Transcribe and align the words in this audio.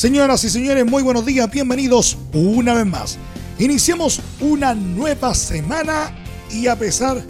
Señoras 0.00 0.42
y 0.44 0.48
señores, 0.48 0.86
muy 0.86 1.02
buenos 1.02 1.26
días, 1.26 1.50
bienvenidos 1.50 2.16
una 2.32 2.72
vez 2.72 2.86
más. 2.86 3.18
Iniciamos 3.58 4.22
una 4.40 4.74
nueva 4.74 5.34
semana 5.34 6.10
y 6.50 6.68
a 6.68 6.76
pesar 6.78 7.22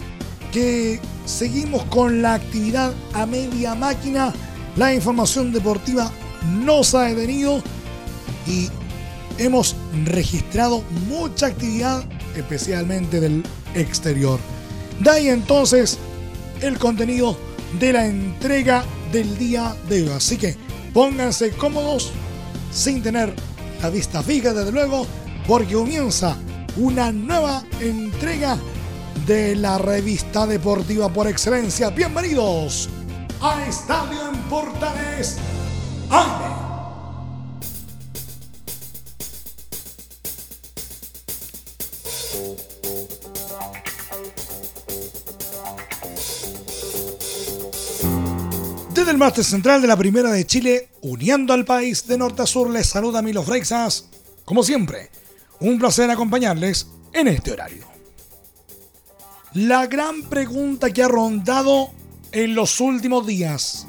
que 0.53 0.97
seguimos 1.25 1.83
con 1.87 2.21
la 2.21 2.35
actividad 2.35 2.93
a 3.11 3.25
media 3.25 3.75
máquina, 3.75 4.31
la 4.77 4.93
información 4.93 5.51
deportiva 5.51 6.13
no 6.63 6.85
se 6.85 6.95
ha 6.95 7.01
detenido 7.01 7.61
y 8.47 8.69
hemos 9.37 9.75
registrado 10.05 10.81
mucha 11.09 11.47
actividad, 11.47 12.05
especialmente 12.37 13.19
del 13.19 13.43
exterior. 13.75 14.39
De 15.01 15.09
ahí 15.09 15.27
entonces 15.27 15.97
el 16.61 16.79
contenido 16.79 17.37
de 17.81 17.91
la 17.91 18.05
entrega 18.05 18.85
del 19.11 19.37
día 19.37 19.75
de 19.89 20.03
hoy. 20.03 20.09
Así 20.15 20.37
que 20.37 20.55
pónganse 20.93 21.49
cómodos 21.51 22.13
sin 22.71 23.03
tener 23.03 23.33
la 23.81 23.89
vista 23.89 24.23
fija, 24.23 24.53
desde 24.53 24.71
luego, 24.71 25.05
porque 25.47 25.73
comienza 25.73 26.37
una 26.77 27.11
nueva 27.11 27.63
entrega 27.79 28.57
de 29.25 29.55
la 29.55 29.77
revista 29.77 30.47
deportiva 30.47 31.09
por 31.09 31.27
excelencia. 31.27 31.89
Bienvenidos 31.89 32.89
a 33.41 33.65
Estadio 33.67 34.29
en 34.31 34.37
Portales 34.43 35.37
máster 49.21 49.43
central 49.43 49.83
de 49.83 49.87
la 49.87 49.95
Primera 49.95 50.31
de 50.31 50.47
Chile, 50.47 50.89
uniendo 51.01 51.53
al 51.53 51.63
país 51.63 52.07
de 52.07 52.17
norte 52.17 52.41
a 52.41 52.47
sur, 52.47 52.67
les 52.71 52.87
saluda 52.87 53.21
Milo 53.21 53.43
Freixas. 53.43 54.09
Como 54.45 54.63
siempre, 54.63 55.11
un 55.59 55.77
placer 55.77 56.09
acompañarles 56.09 56.87
en 57.13 57.27
este 57.27 57.51
horario. 57.51 57.85
La 59.53 59.85
gran 59.85 60.23
pregunta 60.23 60.91
que 60.91 61.03
ha 61.03 61.07
rondado 61.07 61.91
en 62.31 62.55
los 62.55 62.81
últimos 62.81 63.27
días, 63.27 63.85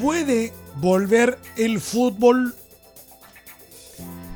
¿puede 0.00 0.52
volver 0.76 1.36
el 1.56 1.80
fútbol? 1.80 2.54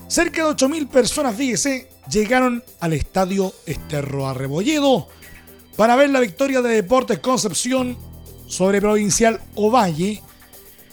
Cerca 0.08 0.44
de 0.44 0.50
8.000 0.50 0.88
personas, 0.88 1.36
fíjese, 1.36 1.88
llegaron 2.10 2.64
al 2.80 2.94
estadio 2.94 3.54
Esterro 3.66 4.26
Arrebolledo 4.26 5.06
para 5.76 5.94
ver 5.94 6.10
la 6.10 6.18
victoria 6.18 6.60
de 6.60 6.70
Deportes 6.70 7.20
Concepción 7.20 7.96
sobre 8.48 8.80
Provincial 8.80 9.40
Ovalle 9.54 10.24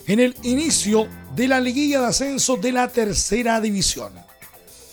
en 0.07 0.21
el 0.21 0.35
inicio 0.43 1.07
de 1.35 1.47
la 1.49 1.59
liguilla 1.59 1.99
de 1.99 2.07
ascenso 2.07 2.55
de 2.55 2.71
la 2.71 2.87
tercera 2.87 3.59
división. 3.59 4.13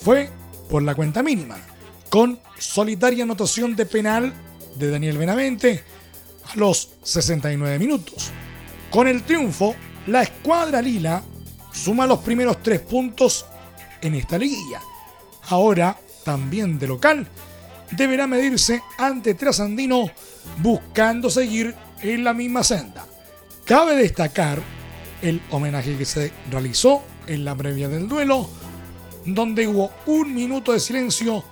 Fue 0.01 0.29
por 0.69 0.83
la 0.83 0.93
cuenta 0.93 1.23
mínima, 1.23 1.57
con 2.09 2.39
solitaria 2.59 3.23
anotación 3.23 3.75
de 3.75 3.85
penal 3.85 4.33
de 4.75 4.91
Daniel 4.91 5.17
Benavente 5.17 5.83
a 6.53 6.57
los 6.57 6.89
69 7.01 7.79
minutos. 7.79 8.29
Con 8.91 9.07
el 9.07 9.23
triunfo, 9.23 9.75
la 10.07 10.21
escuadra 10.21 10.81
lila 10.81 11.23
suma 11.71 12.05
los 12.05 12.19
primeros 12.19 12.61
tres 12.61 12.81
puntos 12.81 13.45
en 14.01 14.15
esta 14.15 14.37
liguilla. 14.37 14.81
Ahora, 15.49 15.97
también 16.23 16.77
de 16.77 16.87
local, 16.87 17.27
deberá 17.91 18.27
medirse 18.27 18.81
ante 18.97 19.33
Trasandino 19.33 20.09
buscando 20.61 21.29
seguir 21.29 21.73
en 22.01 22.23
la 22.23 22.33
misma 22.33 22.63
senda. 22.63 23.05
Cabe 23.65 23.95
destacar 23.95 24.59
el 25.21 25.41
homenaje 25.51 25.97
que 25.97 26.05
se 26.05 26.31
realizó 26.49 27.03
en 27.27 27.45
la 27.45 27.55
previa 27.55 27.87
del 27.87 28.07
duelo, 28.07 28.49
donde 29.25 29.67
hubo 29.67 29.91
un 30.05 30.33
minuto 30.33 30.71
de 30.71 30.79
silencio 30.79 31.43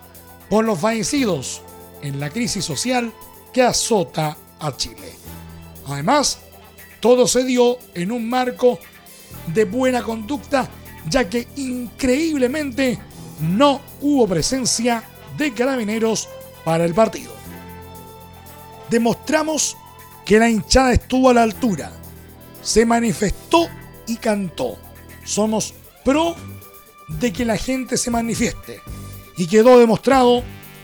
por 0.50 0.66
los 0.66 0.80
fallecidos 0.80 1.62
en 2.02 2.20
la 2.20 2.30
crisis 2.30 2.64
social 2.66 3.12
que 3.52 3.64
azota 3.64 4.38
a 4.60 4.76
Chile. 4.76 5.14
Además, 5.88 6.40
todo 7.00 7.28
se 7.28 7.44
dio 7.44 7.78
en 7.94 8.12
un 8.12 8.30
marco 8.30 8.80
de 9.48 9.66
buena 9.66 10.04
conducta, 10.04 10.70
ya 11.10 11.30
que 11.30 11.48
increíblemente 11.56 13.00
no 13.42 13.82
hubo 14.02 14.28
presencia 14.28 15.04
de 15.38 15.54
carabineros 15.54 16.30
para 16.64 16.86
el 16.86 16.94
partido. 16.94 17.34
Demostramos 18.90 19.76
que 20.26 20.40
la 20.40 20.50
hinchada 20.50 20.94
estuvo 20.94 21.30
a 21.30 21.34
la 21.34 21.44
altura, 21.44 21.92
se 22.64 22.86
manifestó 22.86 23.68
y 24.08 24.18
cantó. 24.18 24.78
Somos 25.24 25.74
pro 26.04 26.36
de 27.08 27.32
que 27.32 27.46
la 27.46 27.58
gente 27.58 27.98
se 27.98 28.10
manifieste 28.10 28.82
y 29.38 29.48
quedó 29.48 29.80
demostrado 29.80 30.44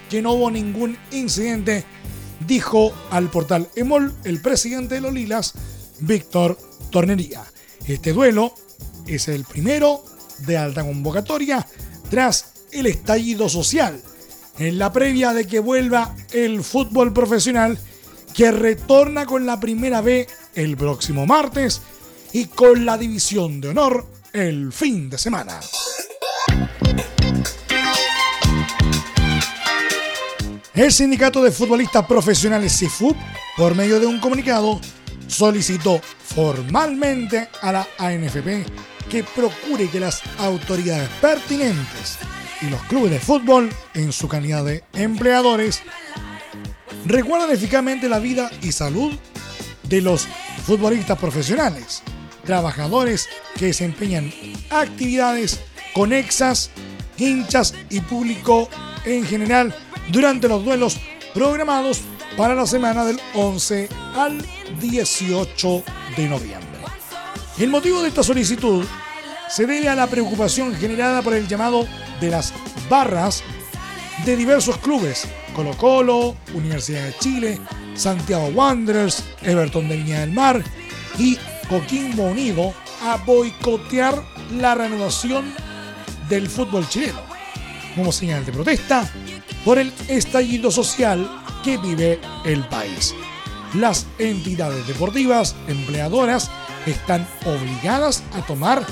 que 0.10 0.22
no 0.22 0.34
hubo 0.34 0.52
ningún 0.52 0.98
incidente, 1.12 1.86
dijo 2.46 2.94
al 3.12 3.30
portal 3.30 3.70
Emol 3.76 4.14
el 4.24 4.42
presidente 4.42 4.96
de 4.96 5.02
los 5.02 5.14
Lilas, 5.14 5.54
Víctor 6.00 6.58
Tornería. 6.90 7.44
Este 7.88 8.14
duelo 8.14 8.54
es 9.08 9.28
el 9.28 9.46
primero 9.46 10.04
de 10.40 10.58
alta 10.58 10.84
convocatoria 10.84 11.66
tras 12.10 12.54
el 12.72 12.86
estallido 12.86 13.50
social, 13.50 14.02
en 14.58 14.78
la 14.78 14.92
previa 14.92 15.34
de 15.34 15.46
que 15.46 15.60
vuelva 15.60 16.16
el 16.32 16.64
fútbol 16.64 17.14
profesional 17.14 17.78
que 18.34 18.52
retorna 18.52 19.26
con 19.26 19.46
la 19.46 19.60
primera 19.60 20.02
B 20.02 20.28
el 20.56 20.78
próximo 20.78 21.26
martes 21.26 21.82
y 22.34 22.46
con 22.46 22.86
la 22.86 22.98
división 22.98 23.62
de 23.62 23.70
honor 23.70 24.06
el 24.34 24.72
fin 24.72 25.10
de 25.10 25.18
semana. 25.18 25.60
El 30.74 30.94
sindicato 30.94 31.44
de 31.44 31.52
futbolistas 31.52 32.06
profesionales 32.06 32.78
CIFUP, 32.78 33.18
por 33.58 33.76
medio 33.76 34.00
de 34.00 34.06
un 34.06 34.20
comunicado, 34.20 34.80
solicitó 35.28 36.00
formalmente 36.00 37.50
a 37.62 37.72
la 37.72 37.88
ANFP 37.98 38.66
que 39.10 39.24
procure 39.24 39.90
que 39.90 40.00
las 40.00 40.22
autoridades 40.38 41.10
pertinentes 41.20 42.18
y 42.62 42.70
los 42.70 42.82
clubes 42.84 43.12
de 43.12 43.20
fútbol, 43.20 43.70
en 43.94 44.12
su 44.12 44.28
calidad 44.28 44.64
de 44.64 44.84
empleadores, 44.94 45.82
recuerdan 47.06 47.52
eficazmente 47.52 48.08
la 48.08 48.20
vida 48.20 48.50
y 48.62 48.72
salud 48.72 49.12
de 49.90 50.02
los 50.02 50.28
futbolistas 50.66 51.18
profesionales, 51.18 52.04
trabajadores 52.46 53.28
que 53.58 53.68
desempeñan 53.68 54.32
actividades 54.70 55.60
conexas, 55.94 56.70
hinchas 57.18 57.74
y 57.90 58.00
público 58.02 58.70
en 59.06 59.26
general 59.26 59.76
durante 60.12 60.48
los 60.48 60.64
duelos 60.64 60.98
programados 61.34 62.02
para 62.38 62.56
la 62.56 62.66
semana 62.66 63.04
del 63.04 63.20
11 63.34 63.90
al 64.16 64.38
18 64.80 65.84
de 66.16 66.30
noviembre. 66.30 66.80
El 67.58 67.70
motivo 67.70 68.02
de 68.02 68.10
esta 68.10 68.24
solicitud 68.24 68.86
se 69.50 69.66
debe 69.66 69.90
a 69.90 69.96
la 69.96 70.08
preocupación 70.08 70.76
generada 70.76 71.22
por 71.22 71.34
el 71.34 71.48
llamado 71.48 71.88
de 72.22 72.30
las 72.30 72.54
barras 72.90 73.44
de 74.26 74.36
diversos 74.36 74.78
clubes, 74.78 75.28
Colo 75.56 75.76
Colo, 75.76 76.36
Universidad 76.54 77.04
de 77.04 77.18
Chile, 77.18 77.60
Santiago 77.96 78.48
Wanderers, 78.48 79.24
Everton 79.42 79.90
de 79.90 79.98
Viña 79.98 80.20
del 80.22 80.32
Mar 80.32 80.64
y 81.18 81.38
Coquimbo 81.70 82.24
Unido 82.24 82.74
a 83.04 83.18
boicotear 83.18 84.22
la 84.58 84.76
reanudación 84.76 85.54
del 86.28 86.48
fútbol 86.48 86.88
chileno, 86.88 87.22
como 87.96 88.12
señal 88.12 88.46
de 88.46 88.52
protesta 88.52 89.10
por 89.66 89.78
el 89.78 89.92
estallido 90.08 90.72
social 90.72 91.30
que 91.64 91.78
vive 91.78 92.20
el 92.46 92.64
país. 92.68 93.14
Las 93.74 94.08
entidades 94.18 94.88
deportivas 94.88 95.56
empleadoras 95.68 96.50
están 96.86 97.28
obligadas 97.46 98.24
a 98.34 98.42
tomar 98.46 98.86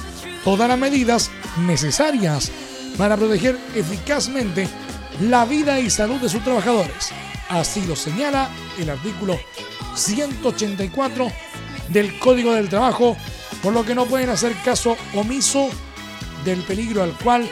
todas 0.44 0.70
las 0.70 0.78
medidas 0.78 1.32
necesarias 1.66 2.52
para 2.98 3.18
proteger 3.18 3.58
eficazmente 3.76 4.68
la 5.22 5.46
vida 5.46 5.80
y 5.80 5.90
salud 5.90 6.20
de 6.22 6.30
sus 6.30 6.44
trabajadores. 6.44 7.12
Así 7.50 7.82
lo 7.86 7.96
señala 7.96 8.50
el 8.78 8.90
artículo 8.90 9.40
184 9.96 11.32
del 11.90 12.20
Código 12.20 12.54
del 12.54 12.70
Trabajo, 12.70 13.16
por 13.62 13.74
lo 13.74 13.86
que 13.86 13.96
no 13.96 14.06
pueden 14.06 14.30
hacer 14.30 14.54
caso 14.64 14.98
omiso 15.14 15.70
del 16.44 16.62
peligro 16.64 17.04
al 17.04 17.14
cual 17.18 17.50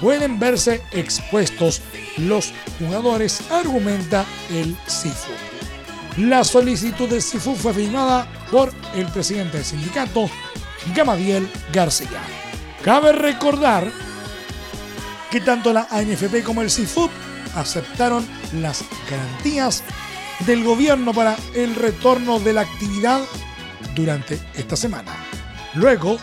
pueden 0.00 0.38
verse 0.38 0.82
expuestos 0.92 1.82
los 2.18 2.52
jugadores, 2.78 3.42
argumenta 3.50 4.24
el 4.50 4.76
CIFU. 4.88 5.32
La 6.18 6.44
solicitud 6.44 7.08
del 7.08 7.22
CIFU 7.22 7.54
fue 7.54 7.72
firmada 7.74 8.28
por 8.50 8.72
el 8.94 9.06
presidente 9.06 9.58
del 9.58 9.66
sindicato, 9.66 10.28
Gamadiel 10.94 11.48
García. 11.72 12.20
Cabe 12.82 13.12
recordar 13.12 13.90
que 15.30 15.40
tanto 15.40 15.72
la 15.72 15.86
ANFP 15.90 16.42
como 16.42 16.62
el 16.62 16.70
CIFUP 16.70 17.10
aceptaron 17.54 18.26
las 18.54 18.84
garantías 19.10 19.82
del 20.46 20.64
gobierno 20.64 21.12
para 21.12 21.36
el 21.54 21.74
retorno 21.74 22.38
de 22.38 22.52
la 22.52 22.62
actividad 22.62 23.20
durante 23.94 24.38
esta 24.54 24.76
semana. 24.76 25.12
Luego 25.74 26.18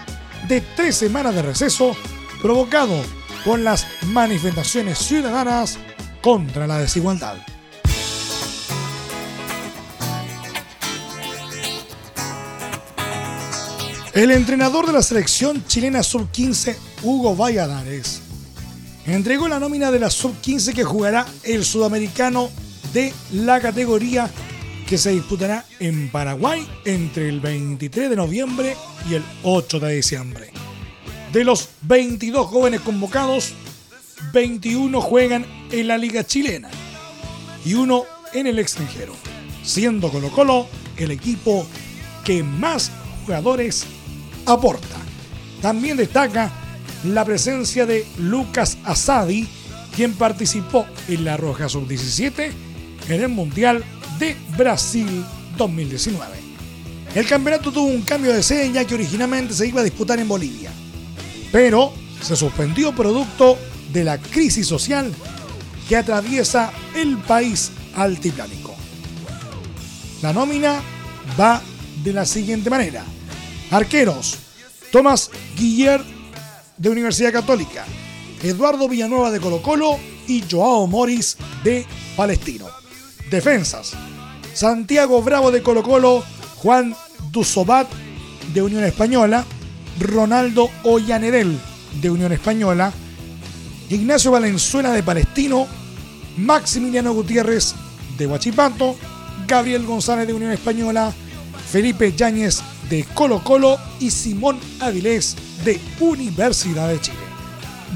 de 0.47 0.61
tres 0.61 0.95
semanas 0.95 1.35
de 1.35 1.41
receso 1.41 1.95
provocado 2.41 3.01
por 3.43 3.59
las 3.59 3.85
manifestaciones 4.07 4.97
ciudadanas 4.97 5.77
contra 6.21 6.67
la 6.67 6.79
desigualdad. 6.79 7.37
El 14.13 14.31
entrenador 14.31 14.87
de 14.87 14.93
la 14.93 15.03
selección 15.03 15.65
chilena 15.67 16.01
sub-15, 16.01 16.77
Hugo 17.03 17.35
Valladares, 17.35 18.21
entregó 19.05 19.47
la 19.47 19.59
nómina 19.59 19.91
de 19.91 19.99
la 19.99 20.09
sub-15 20.09 20.73
que 20.73 20.83
jugará 20.83 21.25
el 21.43 21.63
sudamericano 21.63 22.49
de 22.93 23.13
la 23.31 23.59
categoría 23.59 24.29
que 24.87 24.97
se 24.97 25.11
disputará 25.11 25.65
en 25.79 26.09
Paraguay 26.09 26.67
entre 26.85 27.29
el 27.29 27.39
23 27.39 28.09
de 28.09 28.15
noviembre 28.15 28.75
y 29.09 29.15
el 29.15 29.23
8 29.43 29.79
de 29.79 29.95
diciembre. 29.95 30.51
De 31.33 31.43
los 31.43 31.69
22 31.81 32.47
jóvenes 32.47 32.81
convocados, 32.81 33.53
21 34.31 35.01
juegan 35.01 35.45
en 35.71 35.87
la 35.87 35.97
liga 35.97 36.23
chilena 36.23 36.69
y 37.65 37.73
uno 37.73 38.05
en 38.33 38.47
el 38.47 38.59
extranjero, 38.59 39.13
siendo 39.63 40.09
Colo 40.11 40.29
Colo 40.29 40.67
el 40.97 41.11
equipo 41.11 41.65
que 42.23 42.43
más 42.43 42.91
jugadores 43.25 43.85
aporta. 44.45 44.97
También 45.61 45.97
destaca 45.97 46.51
la 47.13 47.25
presencia 47.25 47.85
de 47.85 48.05
Lucas 48.17 48.77
Asadi, 48.83 49.47
quien 49.95 50.13
participó 50.13 50.85
en 51.07 51.25
la 51.25 51.37
Roja 51.37 51.69
Sub-17 51.69 52.51
en 53.09 53.21
el 53.21 53.29
Mundial 53.29 53.83
de 54.19 54.35
Brasil 54.57 55.23
2019. 55.57 56.33
El 57.13 57.25
campeonato 57.27 57.71
tuvo 57.71 57.85
un 57.85 58.01
cambio 58.01 58.33
de 58.33 58.43
sede 58.43 58.71
ya 58.71 58.85
que 58.85 58.95
originalmente 58.95 59.53
se 59.53 59.67
iba 59.67 59.81
a 59.81 59.83
disputar 59.83 60.19
en 60.19 60.27
Bolivia, 60.27 60.71
pero 61.51 61.93
se 62.21 62.35
suspendió 62.35 62.93
producto 62.93 63.57
de 63.93 64.03
la 64.03 64.17
crisis 64.17 64.67
social 64.67 65.13
que 65.87 65.95
atraviesa 65.95 66.73
el 66.95 67.17
país 67.19 67.71
altiplánico. 67.95 68.75
La 70.21 70.33
nómina 70.33 70.81
va 71.39 71.61
de 72.03 72.11
la 72.11 72.25
siguiente 72.25 72.69
manera. 72.69 73.03
Arqueros, 73.71 74.37
Tomás 74.91 75.29
Guiller 75.55 76.14
de 76.77 76.89
Universidad 76.89 77.31
Católica, 77.31 77.85
Eduardo 78.43 78.87
Villanueva 78.87 79.31
de 79.31 79.39
Colo 79.39 79.61
Colo 79.61 79.97
y 80.27 80.43
Joao 80.49 80.87
Moris 80.87 81.37
de 81.63 81.85
Palestino. 82.15 82.67
Defensas, 83.29 83.93
Santiago 84.53 85.21
Bravo 85.21 85.51
de 85.51 85.61
Colo 85.61 85.83
Colo, 85.83 86.23
Juan 86.57 86.95
Dusobat 87.31 87.87
de 88.53 88.61
Unión 88.61 88.83
Española, 88.83 89.45
Ronaldo 89.99 90.69
Ollanedel 90.83 91.57
de 92.01 92.09
Unión 92.09 92.31
Española, 92.31 92.91
Ignacio 93.89 94.31
Valenzuela 94.31 94.91
de 94.91 95.03
Palestino, 95.03 95.67
Maximiliano 96.37 97.13
Gutiérrez 97.13 97.75
de 98.17 98.27
Huachipato, 98.27 98.95
Gabriel 99.47 99.85
González 99.85 100.27
de 100.27 100.33
Unión 100.33 100.51
Española, 100.51 101.13
Felipe 101.69 102.13
Yáñez 102.13 102.61
de 102.89 103.03
Colo 103.13 103.43
Colo 103.43 103.77
y 103.99 104.11
Simón 104.11 104.59
Avilés 104.79 105.35
de 105.65 105.81
Universidad 105.99 106.87
de 106.87 107.01
Chile. 107.01 107.17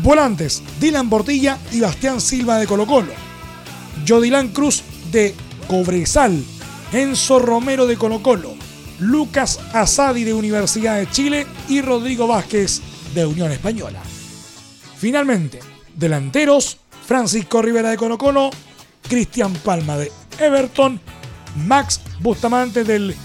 Volantes, 0.02 0.62
Dylan 0.80 1.10
Portilla 1.10 1.58
y 1.72 1.80
Bastián 1.80 2.20
Silva 2.20 2.58
de 2.58 2.68
Colo 2.68 2.86
Colo. 2.86 3.14
Jodilán 4.08 4.50
Cruz 4.50 4.84
de 5.12 5.36
Cobresal, 5.68 6.44
Enzo 6.92 7.40
Romero 7.40 7.86
de 7.86 7.96
Colo 7.96 8.22
Colo, 8.24 8.56
Lucas 9.00 9.60
Asadi 9.74 10.24
de 10.24 10.34
Universidad 10.34 10.98
de 10.98 11.10
Chile 11.10 11.48
y 11.68 11.82
Rodrigo 11.82 12.28
Vázquez 12.28 12.82
de 13.14 13.26
Unión 13.26 13.52
Española. 13.52 14.02
Finalmente, 14.98 15.60
delanteros, 15.96 16.78
Francisco 17.06 17.62
Rivera 17.62 17.92
de 17.92 17.98
Colo 17.98 18.18
Colo, 18.18 18.50
Cristian 19.08 19.54
Palma 19.54 19.98
de 19.98 20.12
Everton, 20.40 21.00
Max 21.68 22.02
Bustamante 22.20 22.84
del 22.84 23.16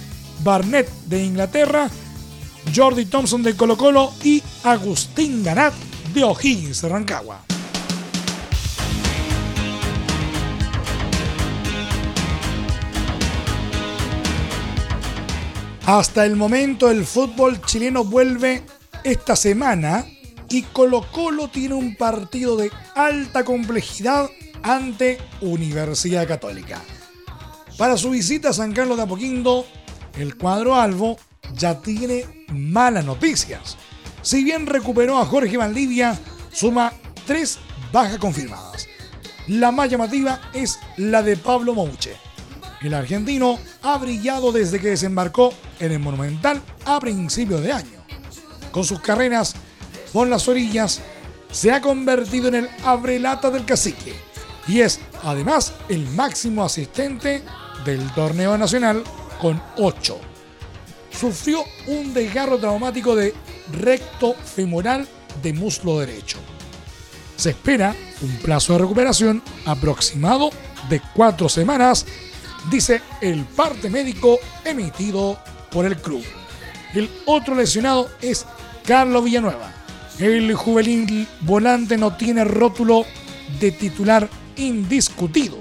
Barnett 0.42 0.88
de 1.06 1.24
Inglaterra, 1.24 1.88
Jordi 2.72 3.06
Thompson 3.06 3.42
de 3.42 3.56
Colo 3.56 3.76
Colo 3.76 4.12
y 4.22 4.42
Agustín 4.62 5.42
Ganat 5.42 5.74
de 6.14 6.22
O'Higgins 6.22 6.82
de 6.82 6.88
Rancagua. 6.88 7.40
Hasta 15.86 16.24
el 16.24 16.36
momento 16.36 16.90
el 16.90 17.04
fútbol 17.04 17.60
chileno 17.60 18.04
vuelve 18.04 18.62
esta 19.02 19.36
semana 19.36 20.06
y 20.48 20.62
Colo 20.62 21.04
Colo 21.12 21.48
tiene 21.48 21.74
un 21.74 21.94
partido 21.96 22.56
de 22.56 22.70
alta 22.94 23.44
complejidad 23.44 24.30
ante 24.62 25.18
Universidad 25.42 26.26
Católica. 26.26 26.80
Para 27.76 27.98
su 27.98 28.10
visita 28.10 28.50
a 28.50 28.52
San 28.54 28.72
Carlos 28.72 28.96
de 28.96 29.02
Apoquindo, 29.02 29.66
el 30.16 30.36
cuadro 30.36 30.76
albo 30.76 31.18
ya 31.54 31.80
tiene 31.80 32.24
malas 32.52 33.04
noticias. 33.04 33.76
Si 34.22 34.44
bien 34.44 34.66
recuperó 34.66 35.18
a 35.18 35.26
Jorge 35.26 35.56
Valdivia, 35.56 36.18
suma 36.52 36.92
tres 37.26 37.58
bajas 37.92 38.18
confirmadas. 38.18 38.88
La 39.48 39.70
más 39.70 39.90
llamativa 39.90 40.40
es 40.52 40.78
la 40.96 41.22
de 41.22 41.36
Pablo 41.36 41.74
Mouche. 41.74 42.16
El 42.80 42.94
argentino 42.94 43.58
ha 43.82 43.98
brillado 43.98 44.52
desde 44.52 44.80
que 44.80 44.88
desembarcó 44.88 45.52
en 45.80 45.92
el 45.92 45.98
Monumental 45.98 46.62
a 46.84 46.98
principios 47.00 47.62
de 47.62 47.72
año. 47.72 48.04
Con 48.72 48.84
sus 48.84 49.00
carreras 49.00 49.54
por 50.12 50.28
las 50.28 50.48
orillas, 50.48 51.00
se 51.50 51.72
ha 51.72 51.80
convertido 51.80 52.48
en 52.48 52.56
el 52.56 52.68
abrelata 52.84 53.50
del 53.50 53.64
cacique 53.64 54.14
y 54.66 54.80
es 54.80 55.00
además 55.22 55.72
el 55.88 56.06
máximo 56.10 56.64
asistente 56.64 57.42
del 57.84 58.12
torneo 58.14 58.56
nacional 58.58 59.04
con 59.40 59.62
8. 59.76 60.33
Sufrió 61.18 61.64
un 61.86 62.12
desgarro 62.12 62.58
traumático 62.58 63.14
de 63.14 63.34
recto 63.72 64.34
femoral 64.34 65.06
de 65.42 65.52
muslo 65.52 66.00
derecho. 66.00 66.38
Se 67.36 67.50
espera 67.50 67.94
un 68.22 68.36
plazo 68.38 68.72
de 68.72 68.80
recuperación 68.80 69.42
aproximado 69.64 70.50
de 70.88 71.00
cuatro 71.14 71.48
semanas, 71.48 72.06
dice 72.70 73.00
el 73.20 73.44
parte 73.44 73.90
médico 73.90 74.38
emitido 74.64 75.38
por 75.70 75.86
el 75.86 75.96
club. 75.96 76.22
El 76.94 77.10
otro 77.26 77.54
lesionado 77.54 78.10
es 78.20 78.46
Carlos 78.84 79.24
Villanueva. 79.24 79.72
El 80.18 80.54
juvenil 80.54 81.26
volante 81.40 81.96
no 81.96 82.16
tiene 82.16 82.44
rótulo 82.44 83.04
de 83.58 83.72
titular 83.72 84.28
indiscutido, 84.56 85.58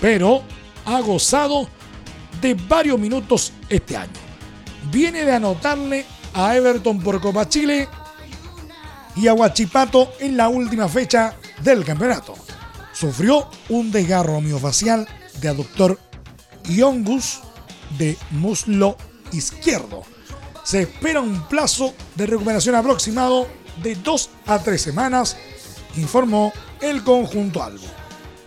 pero 0.00 0.42
ha 0.84 1.00
gozado 1.00 1.68
de 2.40 2.54
varios 2.54 2.98
minutos 2.98 3.52
este 3.68 3.96
año. 3.96 4.27
Viene 4.90 5.24
de 5.24 5.32
anotarle 5.32 6.06
a 6.34 6.56
Everton 6.56 7.00
por 7.00 7.20
Copa 7.20 7.48
Chile 7.48 7.88
y 9.16 9.26
a 9.26 9.34
Huachipato 9.34 10.12
en 10.20 10.36
la 10.36 10.48
última 10.48 10.88
fecha 10.88 11.34
del 11.62 11.84
campeonato. 11.84 12.34
Sufrió 12.92 13.48
un 13.68 13.90
desgarro 13.90 14.40
miofacial 14.40 15.06
de 15.40 15.48
aductor 15.48 15.98
iongus 16.64 17.40
de 17.98 18.16
muslo 18.30 18.96
izquierdo. 19.32 20.02
Se 20.64 20.82
espera 20.82 21.20
un 21.20 21.46
plazo 21.48 21.94
de 22.14 22.26
recuperación 22.26 22.74
aproximado 22.74 23.48
de 23.82 23.94
dos 23.96 24.30
a 24.46 24.58
tres 24.58 24.82
semanas, 24.82 25.36
informó 25.96 26.52
el 26.80 27.02
conjunto 27.02 27.62
Albo. 27.62 27.86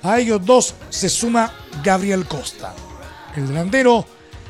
A 0.04 0.20
ellos 0.20 0.46
dos 0.46 0.76
se 0.90 1.10
suma 1.10 1.54
Gabriel 1.84 2.26
Costa. 2.28 2.74
El 3.36 3.48
delantero 3.48 4.06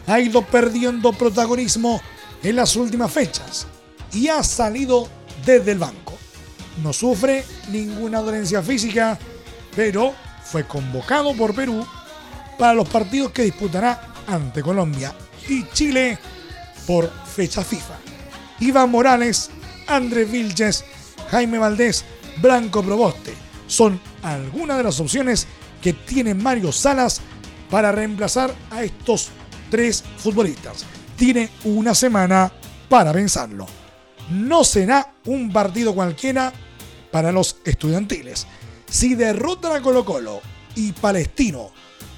ha 0.08 0.20
ido 0.20 0.42
perdiendo 0.42 1.14
protagonismo 1.14 2.02
en 2.44 2.56
las 2.56 2.76
últimas 2.76 3.12
fechas 3.12 3.68
y 4.14 4.28
ha 4.28 4.44
salido 4.44 5.08
desde 5.46 5.72
el 5.72 5.80
banco. 5.80 6.18
No 6.84 6.94
sufre 6.94 7.46
ninguna 7.70 8.20
dolencia 8.20 8.62
física, 8.62 9.18
pero 9.76 10.14
fue 10.44 10.66
convocado 10.66 11.36
por 11.36 11.54
Perú 11.54 11.86
para 12.58 12.74
los 12.74 12.88
partidos 12.90 13.32
que 13.32 13.44
disputará 13.44 14.14
ante 14.28 14.62
Colombia 14.62 15.14
y 15.48 15.68
Chile 15.70 16.18
por 16.86 17.12
fecha 17.26 17.64
FIFA. 17.64 17.96
Iván 18.60 18.92
Morales, 18.92 19.50
Andrés 19.88 20.32
Vilches, 20.32 20.86
Jaime 21.30 21.58
Valdés, 21.58 22.06
Branco 22.42 22.84
Proboste. 22.84 23.34
Son 23.68 24.00
algunas 24.24 24.78
de 24.78 24.84
las 24.84 25.00
opciones 25.00 25.48
que 25.82 25.94
tiene 25.94 26.34
Mario 26.34 26.72
Salas 26.72 27.22
para 27.70 27.92
reemplazar 27.92 28.54
a 28.70 28.84
estos 28.84 29.30
tres 29.72 30.04
futbolistas. 30.18 30.86
Tiene 31.16 31.50
una 31.64 31.96
semana 31.96 32.52
para 32.88 33.12
pensarlo. 33.12 33.66
No 34.30 34.64
será 34.64 35.14
un 35.26 35.52
partido 35.52 35.96
cualquiera 35.96 36.54
para 37.12 37.32
los 37.32 37.58
estudiantiles. 37.66 38.46
Si 38.88 39.16
derrotan 39.16 39.72
a 39.72 39.82
Colo 39.82 40.06
Colo 40.06 40.42
y 40.76 40.92
Palestino 40.92 41.72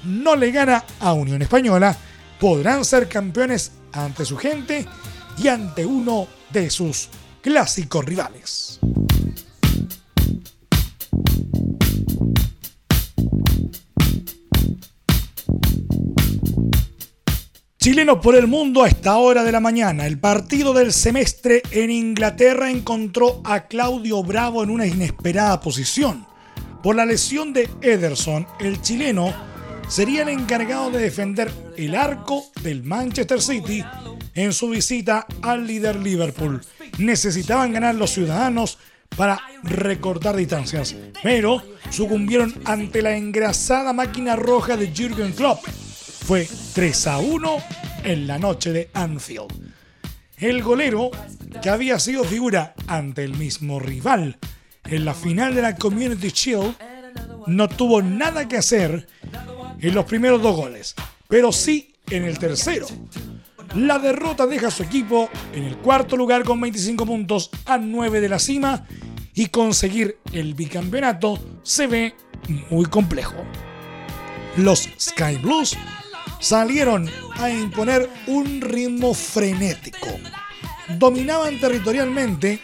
no 0.04 0.36
le 0.36 0.50
gana 0.50 0.84
a 1.00 1.14
Unión 1.14 1.40
Española, 1.40 1.96
podrán 2.38 2.84
ser 2.84 3.08
campeones 3.08 3.72
ante 3.92 4.24
su 4.24 4.36
gente 4.36 4.86
y 5.38 5.48
ante 5.48 5.86
uno 5.86 6.26
de 6.52 6.68
sus 6.68 7.08
clásicos 7.40 8.04
rivales. 8.04 8.80
Chileno 17.84 18.18
por 18.18 18.34
el 18.34 18.46
mundo 18.46 18.82
a 18.82 18.88
esta 18.88 19.18
hora 19.18 19.44
de 19.44 19.52
la 19.52 19.60
mañana. 19.60 20.06
El 20.06 20.18
partido 20.18 20.72
del 20.72 20.90
semestre 20.90 21.60
en 21.70 21.90
Inglaterra 21.90 22.70
encontró 22.70 23.42
a 23.44 23.66
Claudio 23.66 24.22
Bravo 24.22 24.64
en 24.64 24.70
una 24.70 24.86
inesperada 24.86 25.60
posición. 25.60 26.26
Por 26.82 26.96
la 26.96 27.04
lesión 27.04 27.52
de 27.52 27.68
Ederson, 27.82 28.46
el 28.58 28.80
chileno 28.80 29.34
sería 29.86 30.22
el 30.22 30.30
encargado 30.30 30.90
de 30.92 30.98
defender 31.00 31.52
el 31.76 31.94
arco 31.94 32.46
del 32.62 32.84
Manchester 32.84 33.42
City 33.42 33.84
en 34.34 34.54
su 34.54 34.70
visita 34.70 35.26
al 35.42 35.66
líder 35.66 35.96
Liverpool. 35.96 36.62
Necesitaban 36.96 37.74
ganar 37.74 37.96
los 37.96 38.12
ciudadanos 38.12 38.78
para 39.14 39.42
recortar 39.62 40.36
distancias, 40.36 40.96
pero 41.22 41.62
sucumbieron 41.90 42.54
ante 42.64 43.02
la 43.02 43.14
engrasada 43.14 43.92
máquina 43.92 44.36
roja 44.36 44.78
de 44.78 44.90
Jürgen 44.90 45.32
Klopp 45.32 45.66
fue 46.24 46.48
3 46.72 47.06
a 47.08 47.18
1 47.18 47.56
en 48.04 48.26
la 48.26 48.38
noche 48.38 48.72
de 48.72 48.88
Anfield. 48.94 49.52
El 50.38 50.62
golero, 50.62 51.10
que 51.62 51.68
había 51.68 51.98
sido 51.98 52.24
figura 52.24 52.74
ante 52.86 53.24
el 53.24 53.34
mismo 53.36 53.78
rival 53.78 54.38
en 54.84 55.04
la 55.04 55.12
final 55.12 55.54
de 55.54 55.60
la 55.60 55.76
Community 55.76 56.30
Shield, 56.30 56.76
no 57.46 57.68
tuvo 57.68 58.00
nada 58.00 58.48
que 58.48 58.56
hacer 58.56 59.06
en 59.78 59.94
los 59.94 60.06
primeros 60.06 60.40
dos 60.40 60.56
goles, 60.56 60.94
pero 61.28 61.52
sí 61.52 61.94
en 62.08 62.24
el 62.24 62.38
tercero. 62.38 62.86
La 63.76 63.98
derrota 63.98 64.46
deja 64.46 64.68
a 64.68 64.70
su 64.70 64.82
equipo 64.82 65.28
en 65.52 65.64
el 65.64 65.76
cuarto 65.76 66.16
lugar 66.16 66.42
con 66.44 66.58
25 66.58 67.04
puntos 67.04 67.50
a 67.66 67.76
9 67.76 68.22
de 68.22 68.28
la 68.30 68.38
cima 68.38 68.86
y 69.34 69.48
conseguir 69.48 70.16
el 70.32 70.54
bicampeonato 70.54 71.38
se 71.62 71.86
ve 71.86 72.14
muy 72.70 72.86
complejo. 72.86 73.36
Los 74.56 74.88
Sky 74.98 75.36
Blues 75.42 75.76
salieron 76.44 77.08
a 77.38 77.48
imponer 77.48 78.10
un 78.26 78.60
ritmo 78.60 79.14
frenético. 79.14 80.08
Dominaban 80.98 81.58
territorialmente 81.58 82.60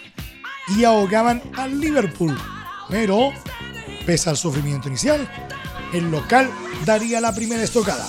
y 0.77 0.85
ahogaban 0.85 1.43
al 1.57 1.81
Liverpool. 1.81 2.39
Pero, 2.91 3.33
pese 4.05 4.29
al 4.29 4.37
sufrimiento 4.37 4.89
inicial, 4.89 5.27
el 5.95 6.11
local 6.11 6.51
daría 6.85 7.23
la 7.23 7.35
primera 7.35 7.63
estocada. 7.63 8.07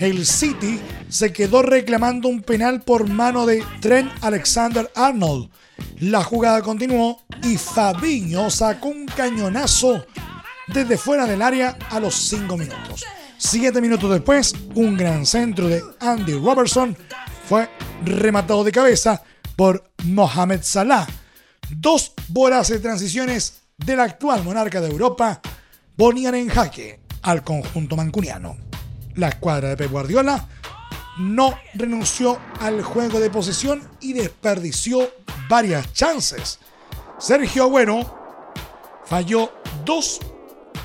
El 0.00 0.26
City 0.26 0.80
se 1.08 1.32
quedó 1.32 1.62
reclamando 1.62 2.26
un 2.26 2.42
penal 2.42 2.82
por 2.82 3.08
mano 3.08 3.46
de 3.46 3.64
Trent 3.80 4.10
Alexander 4.22 4.90
Arnold. 4.96 5.50
La 6.00 6.24
jugada 6.24 6.62
continuó 6.62 7.22
y 7.44 7.56
Fabinho 7.56 8.50
sacó 8.50 8.88
un 8.88 9.06
cañonazo 9.06 10.04
desde 10.66 10.98
fuera 10.98 11.26
del 11.26 11.42
área 11.42 11.78
a 11.90 12.00
los 12.00 12.12
5 12.16 12.56
minutos. 12.56 13.04
Siete 13.44 13.80
minutos 13.80 14.08
después, 14.08 14.54
un 14.76 14.96
gran 14.96 15.26
centro 15.26 15.66
de 15.66 15.82
Andy 15.98 16.34
Robertson 16.34 16.96
fue 17.48 17.68
rematado 18.04 18.62
de 18.62 18.70
cabeza 18.70 19.20
por 19.56 19.82
Mohamed 20.04 20.60
Salah. 20.62 21.08
Dos 21.68 22.12
voraces 22.28 22.80
transiciones 22.80 23.62
del 23.76 23.98
actual 23.98 24.44
monarca 24.44 24.80
de 24.80 24.88
Europa 24.88 25.40
ponían 25.96 26.36
en 26.36 26.48
jaque 26.48 27.00
al 27.22 27.42
conjunto 27.42 27.96
mancuniano. 27.96 28.56
La 29.16 29.30
escuadra 29.30 29.70
de 29.70 29.76
Pep 29.76 29.90
Guardiola 29.90 30.48
no 31.18 31.58
renunció 31.74 32.38
al 32.60 32.80
juego 32.82 33.18
de 33.18 33.28
posesión 33.28 33.82
y 34.00 34.12
desperdició 34.12 35.10
varias 35.48 35.92
chances. 35.92 36.60
Sergio 37.18 37.64
Agüero 37.64 38.52
falló 39.04 39.52
dos 39.84 40.20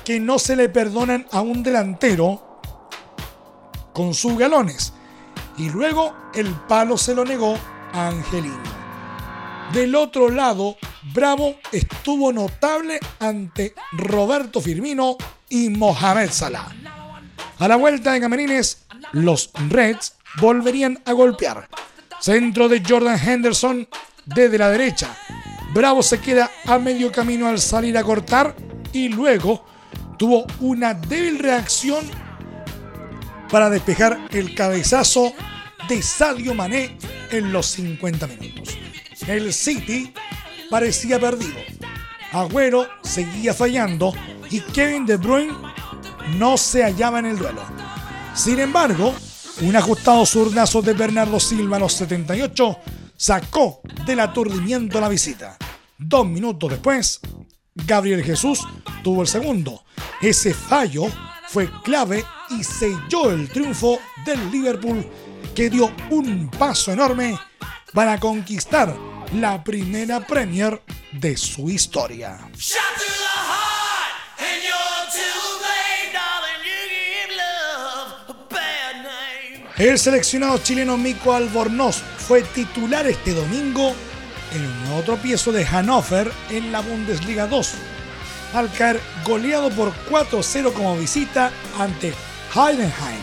que 0.04 0.18
no 0.18 0.40
se 0.40 0.56
le 0.56 0.68
perdonan 0.68 1.24
a 1.30 1.40
un 1.40 1.62
delantero 1.62 2.47
con 3.98 4.14
sus 4.14 4.38
galones. 4.38 4.92
Y 5.56 5.70
luego 5.70 6.14
el 6.32 6.46
palo 6.68 6.96
se 6.96 7.16
lo 7.16 7.24
negó 7.24 7.58
a 7.92 8.06
Angelino. 8.06 8.62
Del 9.72 9.96
otro 9.96 10.30
lado, 10.30 10.76
Bravo 11.12 11.56
estuvo 11.72 12.32
notable 12.32 13.00
ante 13.18 13.74
Roberto 13.90 14.60
Firmino 14.60 15.16
y 15.48 15.68
Mohamed 15.70 16.30
Salah. 16.30 16.68
A 17.58 17.66
la 17.66 17.74
vuelta 17.74 18.12
de 18.12 18.20
Camerines, 18.20 18.84
los 19.10 19.50
Reds 19.68 20.14
volverían 20.40 21.02
a 21.04 21.10
golpear. 21.10 21.68
Centro 22.20 22.68
de 22.68 22.84
Jordan 22.88 23.18
Henderson 23.18 23.88
desde 24.26 24.58
la 24.58 24.70
derecha. 24.70 25.08
Bravo 25.74 26.04
se 26.04 26.20
queda 26.20 26.48
a 26.66 26.78
medio 26.78 27.10
camino 27.10 27.48
al 27.48 27.58
salir 27.58 27.98
a 27.98 28.04
cortar 28.04 28.54
y 28.92 29.08
luego 29.08 29.64
tuvo 30.16 30.46
una 30.60 30.94
débil 30.94 31.40
reacción 31.40 32.27
para 33.50 33.70
despejar 33.70 34.28
el 34.30 34.54
cabezazo 34.54 35.32
de 35.88 36.02
Sadio 36.02 36.54
Mané 36.54 36.96
en 37.30 37.52
los 37.52 37.66
50 37.66 38.26
minutos. 38.26 38.76
El 39.26 39.52
City 39.52 40.12
parecía 40.70 41.18
perdido. 41.18 41.58
Agüero 42.32 42.86
seguía 43.02 43.54
fallando 43.54 44.12
y 44.50 44.60
Kevin 44.60 45.06
De 45.06 45.16
Bruyne 45.16 45.54
no 46.36 46.56
se 46.56 46.82
hallaba 46.82 47.18
en 47.20 47.26
el 47.26 47.38
duelo. 47.38 47.62
Sin 48.34 48.58
embargo, 48.60 49.14
un 49.62 49.76
ajustado 49.76 50.24
zurdazo 50.26 50.82
de 50.82 50.92
Bernardo 50.92 51.40
Silva 51.40 51.76
a 51.76 51.80
los 51.80 51.94
78 51.94 52.78
sacó 53.16 53.80
del 54.06 54.20
aturdimiento 54.20 55.00
la 55.00 55.08
visita. 55.08 55.56
Dos 55.96 56.26
minutos 56.26 56.70
después, 56.70 57.20
Gabriel 57.74 58.22
Jesús 58.22 58.60
tuvo 59.02 59.22
el 59.22 59.28
segundo. 59.28 59.84
Ese 60.20 60.54
fallo 60.54 61.06
fue 61.48 61.70
clave 61.82 62.24
y 62.50 62.64
selló 62.64 63.30
el 63.30 63.48
triunfo 63.48 64.00
del 64.24 64.50
Liverpool 64.50 65.04
que 65.54 65.70
dio 65.70 65.92
un 66.10 66.50
paso 66.50 66.92
enorme 66.92 67.38
para 67.92 68.18
conquistar 68.18 68.94
la 69.34 69.62
primera 69.62 70.20
Premier 70.20 70.82
de 71.12 71.36
su 71.36 71.68
historia. 71.70 72.38
El 79.76 79.96
seleccionado 79.96 80.58
chileno 80.58 80.96
Mico 80.96 81.32
Albornoz 81.32 82.02
fue 82.26 82.42
titular 82.42 83.06
este 83.06 83.32
domingo 83.32 83.94
en 84.52 84.92
otro 84.92 85.14
tropiezo 85.14 85.52
de 85.52 85.64
Hannover 85.64 86.32
en 86.50 86.72
la 86.72 86.80
Bundesliga 86.80 87.46
2 87.46 87.74
al 88.54 88.72
caer 88.72 89.00
goleado 89.24 89.70
por 89.70 89.92
4-0 90.10 90.72
como 90.72 90.96
visita 90.96 91.52
ante 91.78 92.12
Heidenheim. 92.58 93.22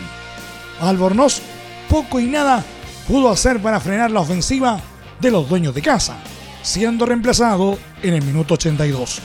Albornoz 0.79 1.41
poco 1.89 2.19
y 2.19 2.25
nada 2.25 2.63
pudo 3.07 3.29
hacer 3.29 3.61
para 3.61 3.79
frenar 3.79 4.11
la 4.11 4.21
ofensiva 4.21 4.79
de 5.19 5.31
los 5.31 5.49
dueños 5.49 5.75
de 5.75 5.81
casa, 5.81 6.15
siendo 6.61 7.05
reemplazado 7.05 7.77
en 8.01 8.13
el 8.13 8.21
minuto 8.23 8.53
82. 8.53 9.19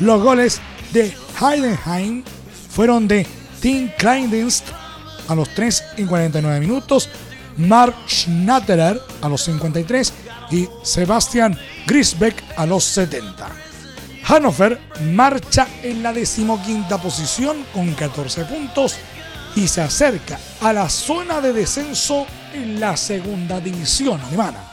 Los 0.00 0.22
goles 0.22 0.60
de 0.92 1.14
Heidenheim 1.40 2.24
fueron 2.68 3.06
de 3.06 3.26
Tim 3.60 3.90
Kleindienst 3.96 4.66
a 5.28 5.34
los 5.34 5.48
3 5.54 5.84
y 5.98 6.04
49 6.04 6.60
minutos, 6.60 7.08
Mark 7.56 7.94
Schnatterer 8.08 9.00
a 9.22 9.28
los 9.28 9.42
53 9.44 10.12
y 10.50 10.68
Sebastian 10.82 11.56
Grisbeck 11.86 12.42
a 12.56 12.66
los 12.66 12.84
70. 12.84 13.48
Hannover 14.24 14.80
marcha 15.12 15.68
en 15.82 16.02
la 16.02 16.12
decimoquinta 16.12 16.98
posición 17.00 17.64
con 17.72 17.92
14 17.94 18.44
puntos 18.44 18.96
y 19.56 19.68
se 19.68 19.80
acerca 19.80 20.38
a 20.60 20.72
la 20.72 20.88
zona 20.88 21.40
de 21.40 21.52
descenso 21.52 22.26
en 22.52 22.80
la 22.80 22.96
segunda 22.96 23.60
división 23.60 24.20
alemana. 24.20 24.70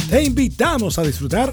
Te 0.09 0.23
invitamos 0.25 0.99
a 0.99 1.03
disfrutar 1.03 1.53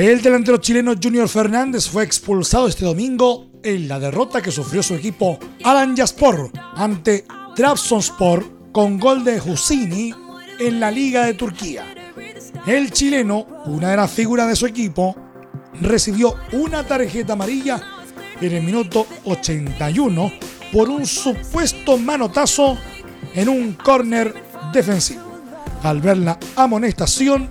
El 0.00 0.22
delantero 0.22 0.56
chileno 0.56 0.94
Junior 1.00 1.28
Fernández 1.28 1.86
fue 1.86 2.04
expulsado 2.04 2.66
este 2.66 2.86
domingo 2.86 3.50
en 3.62 3.86
la 3.86 4.00
derrota 4.00 4.40
que 4.40 4.50
sufrió 4.50 4.82
su 4.82 4.94
equipo 4.94 5.38
Alanyaspor 5.62 6.50
ante 6.74 7.26
Trabzonspor 7.54 8.72
con 8.72 8.98
gol 8.98 9.24
de 9.24 9.38
Husini 9.38 10.14
en 10.58 10.80
la 10.80 10.90
Liga 10.90 11.26
de 11.26 11.34
Turquía. 11.34 11.84
El 12.66 12.90
chileno, 12.92 13.46
una 13.66 13.90
de 13.90 13.98
las 13.98 14.10
figuras 14.10 14.48
de 14.48 14.56
su 14.56 14.64
equipo, 14.64 15.14
recibió 15.82 16.34
una 16.52 16.82
tarjeta 16.82 17.34
amarilla 17.34 17.82
en 18.40 18.52
el 18.52 18.62
minuto 18.62 19.06
81 19.26 20.32
por 20.72 20.88
un 20.88 21.04
supuesto 21.04 21.98
manotazo 21.98 22.78
en 23.34 23.50
un 23.50 23.74
córner 23.74 24.34
defensivo. 24.72 25.42
Al 25.82 26.00
ver 26.00 26.16
la 26.16 26.38
amonestación, 26.56 27.50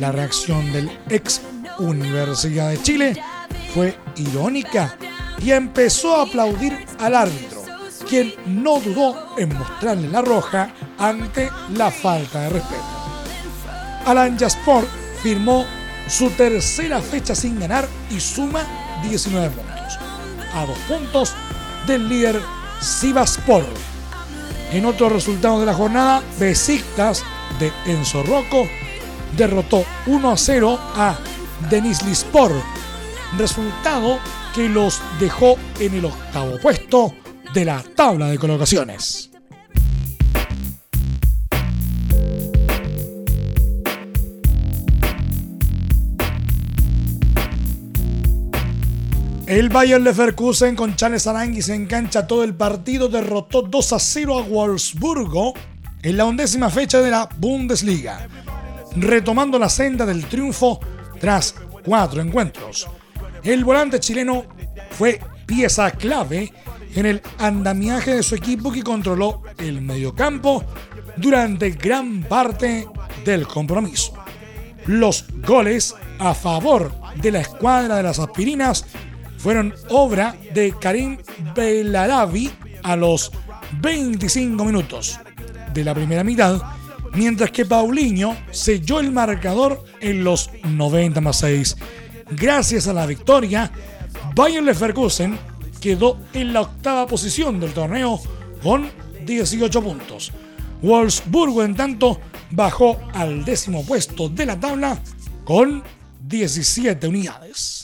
la 0.00 0.12
reacción 0.12 0.72
del 0.72 0.90
ex 1.10 1.42
Universidad 1.78 2.70
de 2.70 2.82
Chile 2.82 3.22
fue 3.74 3.96
irónica 4.16 4.96
y 5.38 5.50
empezó 5.50 6.16
a 6.16 6.22
aplaudir 6.22 6.86
al 6.98 7.14
árbitro, 7.14 7.62
quien 8.08 8.34
no 8.46 8.80
dudó 8.80 9.36
en 9.36 9.56
mostrarle 9.56 10.08
la 10.08 10.22
roja 10.22 10.72
ante 10.98 11.50
la 11.76 11.90
falta 11.90 12.42
de 12.42 12.50
respeto. 12.50 12.84
Alan 14.06 14.38
Jasport 14.38 14.86
firmó 15.22 15.64
su 16.08 16.30
tercera 16.30 17.00
fecha 17.00 17.34
sin 17.34 17.58
ganar 17.58 17.88
y 18.10 18.20
suma 18.20 18.62
19 19.08 19.50
puntos, 19.50 19.98
a 20.54 20.66
dos 20.66 20.78
puntos 20.88 21.34
del 21.86 22.08
líder 22.08 22.40
Sivaspor. 22.80 23.64
En 24.72 24.84
otro 24.86 25.08
resultado 25.08 25.60
de 25.60 25.66
la 25.66 25.74
jornada, 25.74 26.22
Besiktas 26.38 27.22
de 27.58 27.72
Enzo 27.86 28.22
Rocco 28.22 28.68
derrotó 29.36 29.84
1 30.06 30.30
a 30.30 30.36
0 30.36 30.78
a 30.96 31.18
Denis 31.70 32.02
Lispor, 32.02 32.52
resultado 33.38 34.18
que 34.54 34.68
los 34.68 35.00
dejó 35.18 35.56
en 35.80 35.94
el 35.94 36.04
octavo 36.04 36.58
puesto 36.60 37.14
de 37.52 37.64
la 37.64 37.82
tabla 37.94 38.26
de 38.26 38.38
colocaciones. 38.38 39.30
El 49.46 49.68
Bayern 49.68 50.02
Leverkusen 50.02 50.74
con 50.74 50.96
Charles 50.96 51.26
Aranguis 51.26 51.68
en 51.68 51.86
cancha 51.86 52.26
todo 52.26 52.44
el 52.44 52.54
partido 52.54 53.08
derrotó 53.08 53.62
2 53.62 53.92
a 53.92 53.98
0 53.98 54.38
a 54.38 54.42
Wolfsburgo 54.42 55.52
en 56.02 56.16
la 56.16 56.24
undécima 56.24 56.70
fecha 56.70 57.00
de 57.00 57.10
la 57.10 57.28
Bundesliga, 57.36 58.26
retomando 58.96 59.58
la 59.58 59.68
senda 59.68 60.06
del 60.06 60.24
triunfo 60.26 60.80
tras 61.24 61.54
cuatro 61.82 62.20
encuentros. 62.20 62.86
El 63.42 63.64
volante 63.64 63.98
chileno 63.98 64.44
fue 64.90 65.18
pieza 65.46 65.90
clave 65.90 66.52
en 66.94 67.06
el 67.06 67.22
andamiaje 67.38 68.16
de 68.16 68.22
su 68.22 68.34
equipo 68.34 68.70
que 68.70 68.82
controló 68.82 69.40
el 69.56 69.80
mediocampo 69.80 70.62
durante 71.16 71.70
gran 71.70 72.24
parte 72.24 72.86
del 73.24 73.46
compromiso. 73.46 74.12
Los 74.84 75.24
goles 75.46 75.94
a 76.18 76.34
favor 76.34 76.92
de 77.16 77.32
la 77.32 77.40
escuadra 77.40 77.96
de 77.96 78.02
las 78.02 78.18
aspirinas 78.18 78.84
fueron 79.38 79.72
obra 79.88 80.36
de 80.52 80.74
Karim 80.78 81.16
Belarabi 81.54 82.50
a 82.82 82.96
los 82.96 83.32
25 83.80 84.62
minutos 84.62 85.18
de 85.72 85.84
la 85.84 85.94
primera 85.94 86.22
mitad 86.22 86.60
mientras 87.14 87.50
que 87.50 87.64
Paulinho 87.64 88.36
selló 88.50 89.00
el 89.00 89.10
marcador 89.12 89.84
en 90.00 90.24
los 90.24 90.50
90 90.64 91.20
más 91.20 91.38
6. 91.38 91.76
Gracias 92.30 92.88
a 92.88 92.92
la 92.92 93.06
victoria, 93.06 93.70
Bayern 94.34 94.66
Leverkusen 94.66 95.38
quedó 95.80 96.18
en 96.32 96.52
la 96.52 96.62
octava 96.62 97.06
posición 97.06 97.60
del 97.60 97.72
torneo 97.72 98.20
con 98.62 98.90
18 99.24 99.82
puntos. 99.82 100.32
Wolfsburgo, 100.82 101.62
en 101.62 101.74
tanto, 101.74 102.20
bajó 102.50 102.98
al 103.14 103.44
décimo 103.44 103.84
puesto 103.84 104.28
de 104.28 104.46
la 104.46 104.58
tabla 104.58 104.98
con 105.44 105.82
17 106.26 107.06
unidades. 107.08 107.83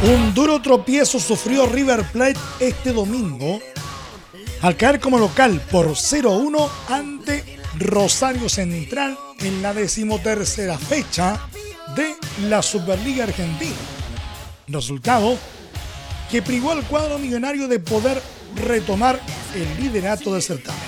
Un 0.00 0.32
duro 0.32 0.62
tropiezo 0.62 1.18
sufrió 1.18 1.66
River 1.66 2.04
Plate 2.12 2.38
este 2.60 2.92
domingo 2.92 3.58
al 4.62 4.76
caer 4.76 5.00
como 5.00 5.18
local 5.18 5.60
por 5.72 5.88
0-1 5.88 6.68
ante 6.88 7.58
Rosario 7.80 8.48
Central 8.48 9.18
en 9.40 9.60
la 9.60 9.74
decimotercera 9.74 10.78
fecha 10.78 11.40
de 11.96 12.14
la 12.48 12.62
Superliga 12.62 13.24
Argentina. 13.24 13.74
Resultado 14.68 15.36
que 16.30 16.42
privó 16.42 16.70
al 16.70 16.84
cuadro 16.84 17.18
millonario 17.18 17.66
de 17.66 17.80
poder 17.80 18.22
retomar 18.54 19.20
el 19.56 19.82
liderato 19.82 20.32
del 20.32 20.42
certamen. 20.42 20.80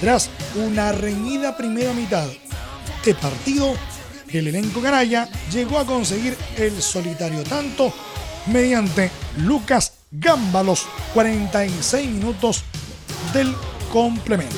Tras 0.00 0.28
una 0.54 0.92
reñida 0.92 1.56
primera 1.56 1.94
mitad 1.94 2.28
de 3.06 3.14
partido, 3.14 3.74
el 4.30 4.48
elenco 4.48 4.82
canalla 4.82 5.30
llegó 5.50 5.78
a 5.78 5.86
conseguir 5.86 6.36
el 6.58 6.82
solitario 6.82 7.42
tanto 7.44 7.94
mediante 8.48 9.10
Lucas 9.38 9.92
Gamba 10.10 10.62
los 10.62 10.86
46 11.14 12.08
minutos 12.08 12.64
del 13.32 13.54
complemento. 13.92 14.56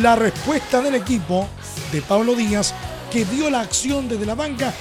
La 0.00 0.16
respuesta 0.16 0.80
del 0.82 0.94
equipo 0.94 1.48
de 1.90 2.02
Pablo 2.02 2.34
Díaz, 2.34 2.74
que 3.10 3.24
dio 3.24 3.50
la 3.50 3.60
acción 3.60 4.08
desde 4.08 4.26
la 4.26 4.34
banca, 4.34 4.72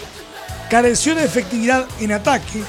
careció 0.69 1.15
de 1.15 1.25
efectividad 1.25 1.85
en 1.99 2.11
ataque, 2.13 2.63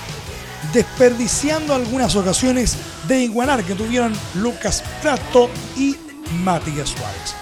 desperdiciando 0.73 1.75
algunas 1.75 2.15
ocasiones 2.17 2.77
de 3.09 3.21
igualar 3.21 3.65
que 3.65 3.75
tuvieron 3.75 4.13
Lucas 4.35 4.83
Prato 5.03 5.51
y 5.77 5.97
Matías 6.43 6.91
Suárez. 6.91 7.35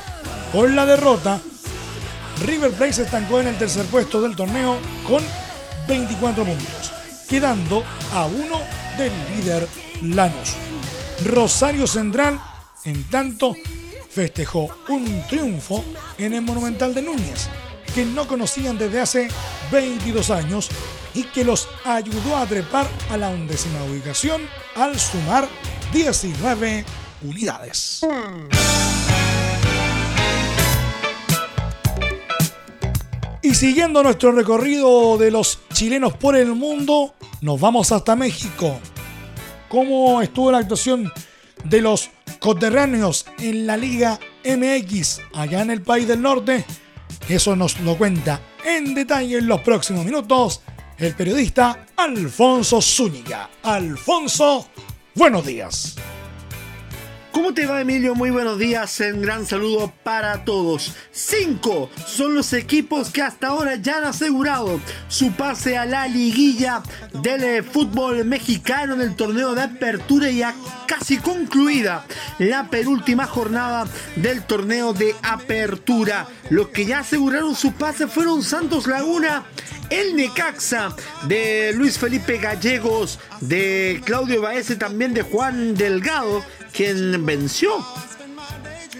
Con 0.52 0.74
la 0.74 0.84
derrota, 0.84 1.40
River 2.44 2.72
Plate 2.72 2.92
se 2.94 3.02
estancó 3.02 3.40
en 3.40 3.48
el 3.48 3.58
tercer 3.58 3.84
puesto 3.86 4.20
del 4.20 4.34
torneo 4.34 4.78
con 5.06 5.22
24 5.86 6.44
puntos, 6.44 6.79
quedando 7.30 7.84
a 8.12 8.26
uno 8.26 8.60
del 8.98 9.12
líder 9.36 9.66
Lanús. 10.02 10.56
Rosario 11.24 11.86
Central, 11.86 12.40
en 12.84 13.04
tanto, 13.04 13.54
festejó 14.10 14.68
un 14.88 15.22
triunfo 15.28 15.84
en 16.18 16.34
el 16.34 16.42
Monumental 16.42 16.92
de 16.92 17.02
Núñez, 17.02 17.48
que 17.94 18.04
no 18.04 18.26
conocían 18.26 18.76
desde 18.76 19.00
hace 19.00 19.28
22 19.70 20.30
años 20.30 20.70
y 21.14 21.22
que 21.22 21.44
los 21.44 21.68
ayudó 21.84 22.36
a 22.36 22.46
trepar 22.46 22.88
a 23.10 23.16
la 23.16 23.28
undécima 23.28 23.82
ubicación 23.84 24.42
al 24.74 24.98
sumar 24.98 25.48
19 25.92 26.84
unidades. 27.22 28.00
Y 33.42 33.54
siguiendo 33.54 34.02
nuestro 34.02 34.32
recorrido 34.32 35.16
de 35.16 35.30
los 35.30 35.60
chilenos 35.72 36.12
por 36.14 36.36
el 36.36 36.54
mundo, 36.54 37.14
nos 37.40 37.60
vamos 37.60 37.92
hasta 37.92 38.16
México. 38.16 38.78
¿Cómo 39.68 40.20
estuvo 40.22 40.50
la 40.50 40.58
actuación 40.58 41.12
de 41.64 41.80
los 41.80 42.10
coterráneos 42.38 43.26
en 43.38 43.66
la 43.66 43.76
Liga 43.76 44.18
MX 44.44 45.20
allá 45.34 45.62
en 45.62 45.70
el 45.70 45.82
país 45.82 46.08
del 46.08 46.22
norte? 46.22 46.64
Eso 47.28 47.54
nos 47.56 47.78
lo 47.80 47.96
cuenta 47.96 48.40
en 48.64 48.94
detalle 48.94 49.38
en 49.38 49.46
los 49.46 49.60
próximos 49.60 50.04
minutos 50.04 50.62
el 50.98 51.14
periodista 51.14 51.86
Alfonso 51.96 52.82
Zúñiga. 52.82 53.48
Alfonso, 53.62 54.68
buenos 55.14 55.46
días. 55.46 55.96
¿Cómo 57.32 57.54
te 57.54 57.64
va 57.64 57.80
Emilio? 57.80 58.16
Muy 58.16 58.30
buenos 58.30 58.58
días, 58.58 59.00
un 59.00 59.22
gran 59.22 59.46
saludo 59.46 59.92
para 60.02 60.44
todos. 60.44 60.92
Cinco 61.12 61.88
son 62.04 62.34
los 62.34 62.52
equipos 62.52 63.10
que 63.10 63.22
hasta 63.22 63.48
ahora 63.48 63.76
ya 63.76 63.98
han 63.98 64.04
asegurado 64.04 64.80
su 65.08 65.30
pase 65.32 65.78
a 65.78 65.86
la 65.86 66.08
liguilla 66.08 66.82
del 67.22 67.44
eh, 67.44 67.62
fútbol 67.62 68.24
mexicano 68.24 68.94
en 68.94 69.02
el 69.02 69.14
torneo 69.14 69.54
de 69.54 69.62
apertura 69.62 70.28
y 70.28 70.38
ya 70.38 70.54
casi 70.86 71.18
concluida 71.18 72.04
la 72.40 72.68
penúltima 72.68 73.26
jornada 73.26 73.86
del 74.16 74.42
torneo 74.42 74.92
de 74.92 75.14
apertura. 75.22 76.26
Los 76.48 76.68
que 76.68 76.84
ya 76.84 77.00
aseguraron 77.00 77.54
su 77.54 77.72
pase 77.72 78.08
fueron 78.08 78.42
Santos 78.42 78.88
Laguna, 78.88 79.44
el 79.88 80.16
Necaxa 80.16 80.96
de 81.28 81.72
Luis 81.74 81.96
Felipe 81.96 82.38
Gallegos, 82.38 83.20
de 83.40 84.00
Claudio 84.04 84.42
Baez 84.42 84.76
también 84.78 85.14
de 85.14 85.22
Juan 85.22 85.74
Delgado 85.74 86.42
quien 86.72 87.24
venció 87.24 87.84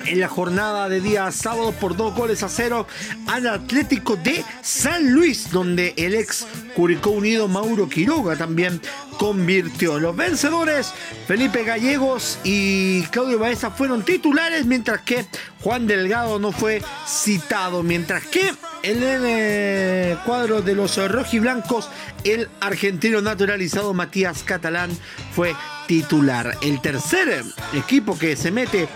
en 0.06 0.20
la 0.20 0.28
jornada 0.28 0.88
de 0.88 1.00
día 1.00 1.30
sábado 1.30 1.72
por 1.72 1.96
dos 1.96 2.14
goles 2.14 2.42
a 2.42 2.48
cero 2.48 2.87
al 3.26 3.46
Atlético 3.46 4.16
de 4.16 4.44
San 4.62 5.12
Luis, 5.12 5.50
donde 5.50 5.94
el 5.96 6.14
ex 6.14 6.46
Curicó 6.74 7.11
Unido 7.11 7.48
Mauro 7.48 7.88
Quiroga 7.88 8.37
también 8.37 8.80
convirtió. 9.18 10.00
Los 10.00 10.16
vencedores, 10.16 10.92
Felipe 11.26 11.64
Gallegos 11.64 12.38
y 12.44 13.02
Claudio 13.04 13.38
Baeza, 13.38 13.70
fueron 13.70 14.04
titulares, 14.04 14.64
mientras 14.64 15.02
que 15.02 15.26
Juan 15.62 15.87
Delgado 15.87 16.38
no 16.38 16.52
fue 16.52 16.83
citado. 17.06 17.83
Mientras 17.83 18.26
que 18.26 18.52
en 18.83 19.02
el 19.02 20.18
cuadro 20.20 20.62
de 20.62 20.74
los 20.74 20.96
rojiblancos, 20.96 21.88
el 22.24 22.48
argentino 22.61 23.20
naturalizado 23.20 23.92
Matías 23.92 24.42
Catalán 24.42 24.90
fue 25.35 25.54
titular. 25.90 26.57
El 26.62 26.81
tercer 26.81 27.42
equipo 27.72 28.16
que 28.16 28.37
se 28.37 28.53
mete 28.53 28.87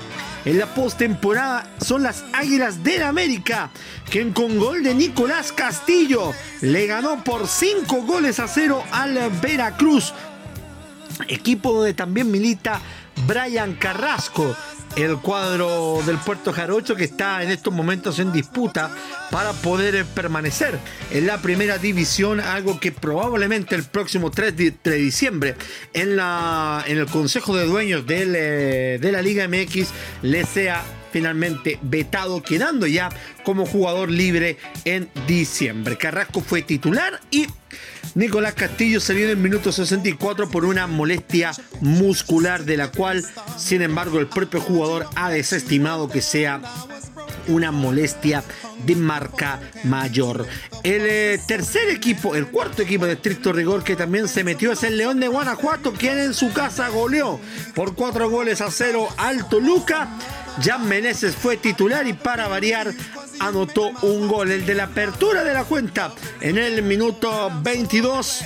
en 0.44 0.60
la 0.60 0.72
postemporada 0.74 1.68
son 1.80 2.04
las 2.04 2.22
Águilas 2.32 2.84
del 2.84 3.02
América, 3.02 3.72
quien 4.08 4.32
con 4.32 4.60
gol 4.60 4.84
de 4.84 4.94
Nicolás 4.94 5.50
Castillo 5.50 6.32
le 6.60 6.86
ganó 6.86 7.24
por 7.24 7.48
5 7.48 8.02
goles 8.02 8.38
a 8.38 8.46
0 8.46 8.84
al 8.92 9.18
Veracruz. 9.42 10.14
Equipo 11.26 11.72
donde 11.72 11.94
también 11.94 12.30
milita 12.30 12.80
Brian 13.26 13.74
Carrasco, 13.74 14.54
el 14.96 15.18
cuadro 15.18 16.00
del 16.06 16.18
Puerto 16.18 16.52
Jarocho 16.52 16.94
que 16.94 17.04
está 17.04 17.42
en 17.42 17.50
estos 17.50 17.72
momentos 17.72 18.18
en 18.18 18.32
disputa 18.32 18.90
para 19.30 19.52
poder 19.52 20.04
permanecer 20.06 20.78
en 21.10 21.26
la 21.26 21.38
primera 21.38 21.78
división, 21.78 22.40
algo 22.40 22.78
que 22.78 22.92
probablemente 22.92 23.74
el 23.74 23.84
próximo 23.84 24.30
3 24.30 24.56
de, 24.56 24.96
diciembre 24.96 25.56
en, 25.92 26.16
la, 26.16 26.84
en 26.86 26.98
el 26.98 27.06
Consejo 27.06 27.56
de 27.56 27.66
Dueños 27.66 28.06
de 28.06 28.98
la 29.02 29.22
Liga 29.22 29.48
MX 29.48 29.88
le 30.22 30.44
sea 30.44 30.82
finalmente 31.14 31.78
vetado, 31.80 32.42
quedando 32.42 32.88
ya 32.88 33.08
como 33.44 33.66
jugador 33.66 34.10
libre 34.10 34.58
en 34.84 35.08
diciembre. 35.28 35.96
Carrasco 35.96 36.40
fue 36.40 36.62
titular 36.62 37.20
y 37.30 37.46
Nicolás 38.16 38.54
Castillo 38.54 38.98
salió 38.98 39.22
en 39.26 39.30
el 39.30 39.36
minuto 39.36 39.70
64 39.70 40.50
por 40.50 40.64
una 40.64 40.88
molestia 40.88 41.52
muscular 41.80 42.64
de 42.64 42.78
la 42.78 42.90
cual, 42.90 43.24
sin 43.56 43.82
embargo, 43.82 44.18
el 44.18 44.26
propio 44.26 44.60
jugador 44.60 45.06
ha 45.14 45.30
desestimado 45.30 46.08
que 46.08 46.20
sea 46.20 46.60
una 47.46 47.70
molestia 47.70 48.42
de 48.84 48.96
marca 48.96 49.60
mayor. 49.84 50.48
El 50.82 51.02
eh, 51.06 51.40
tercer 51.46 51.90
equipo, 51.90 52.34
el 52.34 52.48
cuarto 52.48 52.82
equipo 52.82 53.06
de 53.06 53.12
estricto 53.12 53.52
rigor 53.52 53.84
que 53.84 53.94
también 53.94 54.26
se 54.26 54.42
metió 54.42 54.72
es 54.72 54.82
el 54.82 54.96
León 54.96 55.20
de 55.20 55.28
Guanajuato, 55.28 55.92
quien 55.92 56.18
en 56.18 56.34
su 56.34 56.52
casa 56.52 56.88
goleó 56.88 57.38
por 57.74 57.94
cuatro 57.94 58.28
goles 58.30 58.60
a 58.60 58.70
cero 58.70 59.08
al 59.16 59.48
Toluca 59.48 60.08
Jan 60.62 60.86
Meneses 60.88 61.34
fue 61.34 61.56
titular 61.56 62.06
y 62.06 62.12
para 62.12 62.48
variar 62.48 62.92
anotó 63.40 63.90
un 64.02 64.28
gol, 64.28 64.50
el 64.50 64.64
de 64.66 64.74
la 64.74 64.84
apertura 64.84 65.42
de 65.44 65.52
la 65.52 65.64
cuenta 65.64 66.12
en 66.40 66.58
el 66.58 66.82
minuto 66.82 67.50
22 67.62 68.44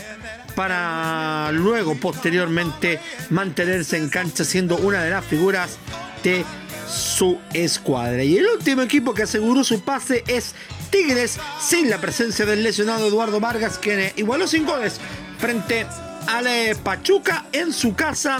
para 0.54 1.52
luego 1.52 1.94
posteriormente 1.94 3.00
mantenerse 3.30 3.96
en 3.96 4.08
cancha 4.08 4.44
siendo 4.44 4.76
una 4.78 5.02
de 5.02 5.10
las 5.10 5.24
figuras 5.24 5.78
de 6.24 6.44
su 6.88 7.38
escuadra. 7.52 8.24
Y 8.24 8.38
el 8.38 8.46
último 8.46 8.82
equipo 8.82 9.14
que 9.14 9.24
aseguró 9.24 9.62
su 9.62 9.82
pase 9.82 10.24
es 10.26 10.54
Tigres 10.90 11.38
sin 11.60 11.90
la 11.90 12.00
presencia 12.00 12.46
del 12.46 12.62
lesionado 12.62 13.06
Eduardo 13.06 13.40
Vargas 13.40 13.78
que 13.78 14.14
igualó 14.16 14.46
sin 14.46 14.64
goles 14.64 14.98
frente 15.38 15.86
al 16.28 16.76
Pachuca 16.82 17.46
en 17.52 17.72
su 17.72 17.94
casa 17.94 18.38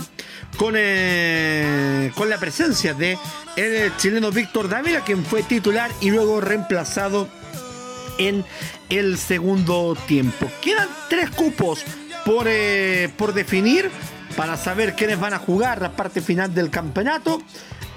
con, 0.56 0.74
eh, 0.76 2.12
con 2.14 2.28
la 2.28 2.38
presencia 2.38 2.92
de 2.92 3.18
el 3.56 3.96
chileno 3.96 4.30
Víctor 4.30 4.68
Dávila, 4.68 5.02
quien 5.04 5.24
fue 5.24 5.42
titular 5.42 5.90
y 6.00 6.10
luego 6.10 6.40
reemplazado 6.40 7.28
en 8.18 8.44
el 8.90 9.16
segundo 9.16 9.96
tiempo. 10.06 10.50
Quedan 10.60 10.88
tres 11.08 11.30
cupos 11.30 11.82
por, 12.24 12.46
eh, 12.46 13.10
por 13.16 13.32
definir 13.32 13.90
para 14.36 14.56
saber 14.56 14.94
quiénes 14.94 15.18
van 15.18 15.32
a 15.32 15.38
jugar 15.38 15.80
la 15.80 15.92
parte 15.92 16.20
final 16.20 16.54
del 16.54 16.70
campeonato. 16.70 17.42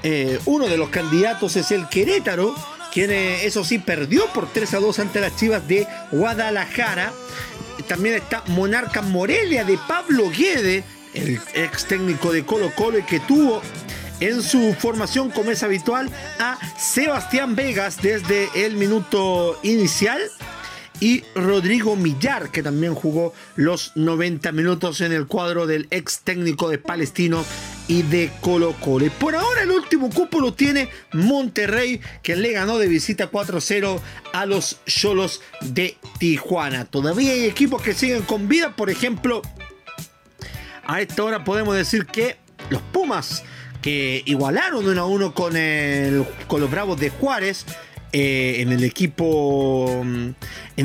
Eh, 0.04 0.40
uno 0.46 0.68
de 0.68 0.78
los 0.78 0.90
candidatos 0.90 1.56
es 1.58 1.72
el 1.72 1.88
Querétaro, 1.90 2.56
quien 2.94 3.12
eso 3.12 3.64
sí 3.64 3.78
perdió 3.78 4.26
por 4.28 4.52
3 4.52 4.74
a 4.74 4.80
2 4.80 5.00
ante 5.00 5.20
las 5.20 5.36
Chivas 5.36 5.68
de 5.68 5.86
Guadalajara. 6.12 7.12
También 7.92 8.16
está 8.16 8.42
Monarca 8.48 9.02
Morelia 9.02 9.66
de 9.66 9.78
Pablo 9.78 10.30
Guede, 10.30 10.86
el 11.14 11.42
ex 11.54 11.84
técnico 11.88 12.32
de 12.32 12.46
Colo 12.46 12.72
Colo 12.74 13.00
y 13.00 13.04
que 13.04 13.20
tuvo 13.20 13.62
en 14.22 14.42
su 14.42 14.74
formación, 14.80 15.30
como 15.30 15.52
es 15.52 15.62
habitual, 15.62 16.10
a 16.40 16.58
Sebastián 16.80 17.54
Vegas 17.54 18.02
desde 18.02 18.48
el 18.66 18.78
minuto 18.78 19.60
inicial 19.62 20.22
y 21.02 21.26
Rodrigo 21.36 21.98
Millar, 21.98 22.50
que 22.50 22.64
también 22.64 22.96
jugó 22.96 23.34
los 23.58 23.92
90 23.96 24.54
minutos 24.54 25.02
en 25.02 25.12
el 25.12 25.28
cuadro 25.28 25.68
del 25.68 25.88
ex 25.92 26.20
técnico 26.20 26.70
de 26.70 26.78
Palestino 26.78 27.44
y 27.92 28.04
de 28.04 28.32
Colo 28.40 28.74
Colo. 28.80 29.06
Y 29.06 29.10
por 29.10 29.36
ahora 29.36 29.64
el 29.64 29.72
último 29.72 30.10
cupo 30.10 30.40
lo 30.40 30.54
tiene 30.54 30.88
Monterrey, 31.12 32.00
que 32.24 32.38
le 32.38 32.54
ganó 32.54 32.78
de 32.78 32.88
visita 32.88 33.30
4-0 33.30 34.00
a 34.32 34.46
los 34.46 34.80
Cholos 34.86 35.42
de 35.60 35.98
Tijuana. 36.18 36.86
Todavía 36.86 37.34
hay 37.34 37.44
equipos 37.44 37.82
que 37.82 37.94
siguen 37.94 38.22
con 38.22 38.48
vida, 38.48 38.78
por 38.78 38.90
ejemplo, 38.90 39.42
a 40.86 41.02
esta 41.02 41.22
hora 41.22 41.44
podemos 41.44 41.76
decir 41.76 42.06
que 42.06 42.38
los 42.70 42.82
Pumas 42.82 43.44
que 43.82 44.24
igualaron 44.26 44.88
1 44.88 45.02
a 45.02 45.06
1 45.06 45.34
con, 45.34 45.58
el, 45.58 46.26
con 46.48 46.62
los 46.62 46.72
Bravos 46.72 46.98
de 46.98 47.10
Juárez. 47.10 47.66
Eh, 48.14 48.62
en 48.62 48.74
el 48.74 48.84
equipo 48.84 50.02
en 50.02 50.36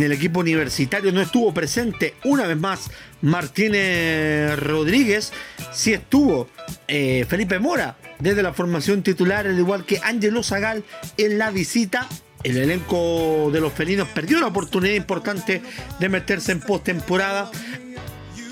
el 0.02 0.12
equipo 0.12 0.40
universitario 0.40 1.10
no 1.10 1.20
estuvo 1.20 1.52
presente. 1.52 2.14
Una 2.24 2.46
vez 2.46 2.56
más 2.56 2.90
Martínez 3.20 4.56
Rodríguez 4.60 5.32
sí 5.72 5.92
estuvo 5.92 6.48
eh, 6.86 7.26
Felipe 7.28 7.58
Mora 7.58 7.96
desde 8.20 8.42
la 8.42 8.52
formación 8.52 9.02
titular 9.02 9.46
al 9.46 9.58
igual 9.58 9.84
que 9.84 10.00
Ángelo 10.02 10.42
Zagal 10.42 10.84
en 11.16 11.38
la 11.38 11.50
visita. 11.50 12.08
El 12.44 12.58
elenco 12.58 13.50
de 13.52 13.60
los 13.60 13.72
felinos 13.72 14.06
perdió 14.08 14.38
una 14.38 14.46
oportunidad 14.46 14.94
importante 14.94 15.62
de 15.98 16.08
meterse 16.08 16.52
en 16.52 16.60
postemporada 16.60 17.50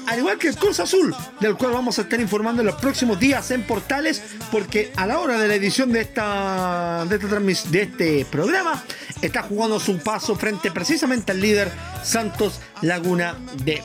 al 0.07 0.19
igual 0.19 0.39
que 0.39 0.49
el 0.49 0.57
Cruz 0.57 0.81
Azul, 0.81 1.15
del 1.41 1.57
cual 1.57 1.73
vamos 1.73 1.99
a 1.99 2.03
estar 2.03 2.21
informando 2.21 2.63
en 2.63 2.67
los 2.67 2.77
próximos 2.77 3.19
días 3.19 3.51
en 3.51 3.63
portales, 3.63 4.23
porque 4.51 4.93
a 4.97 5.07
la 5.07 5.19
hora 5.19 5.39
de 5.39 5.49
la 5.49 5.55
edición 5.55 5.93
de 5.93 6.01
esta 6.01 7.05
de, 7.09 7.17
esta 7.17 7.41
de 7.71 7.83
este 7.83 8.27
programa 8.27 8.83
está 9.23 9.43
jugando 9.43 9.81
su 9.81 9.99
paso 9.99 10.37
frente 10.37 10.71
precisamente 10.71 11.33
al 11.33 11.41
líder 11.41 11.71
Santos 12.03 12.61
Laguna 12.83 13.37
de 13.65 13.83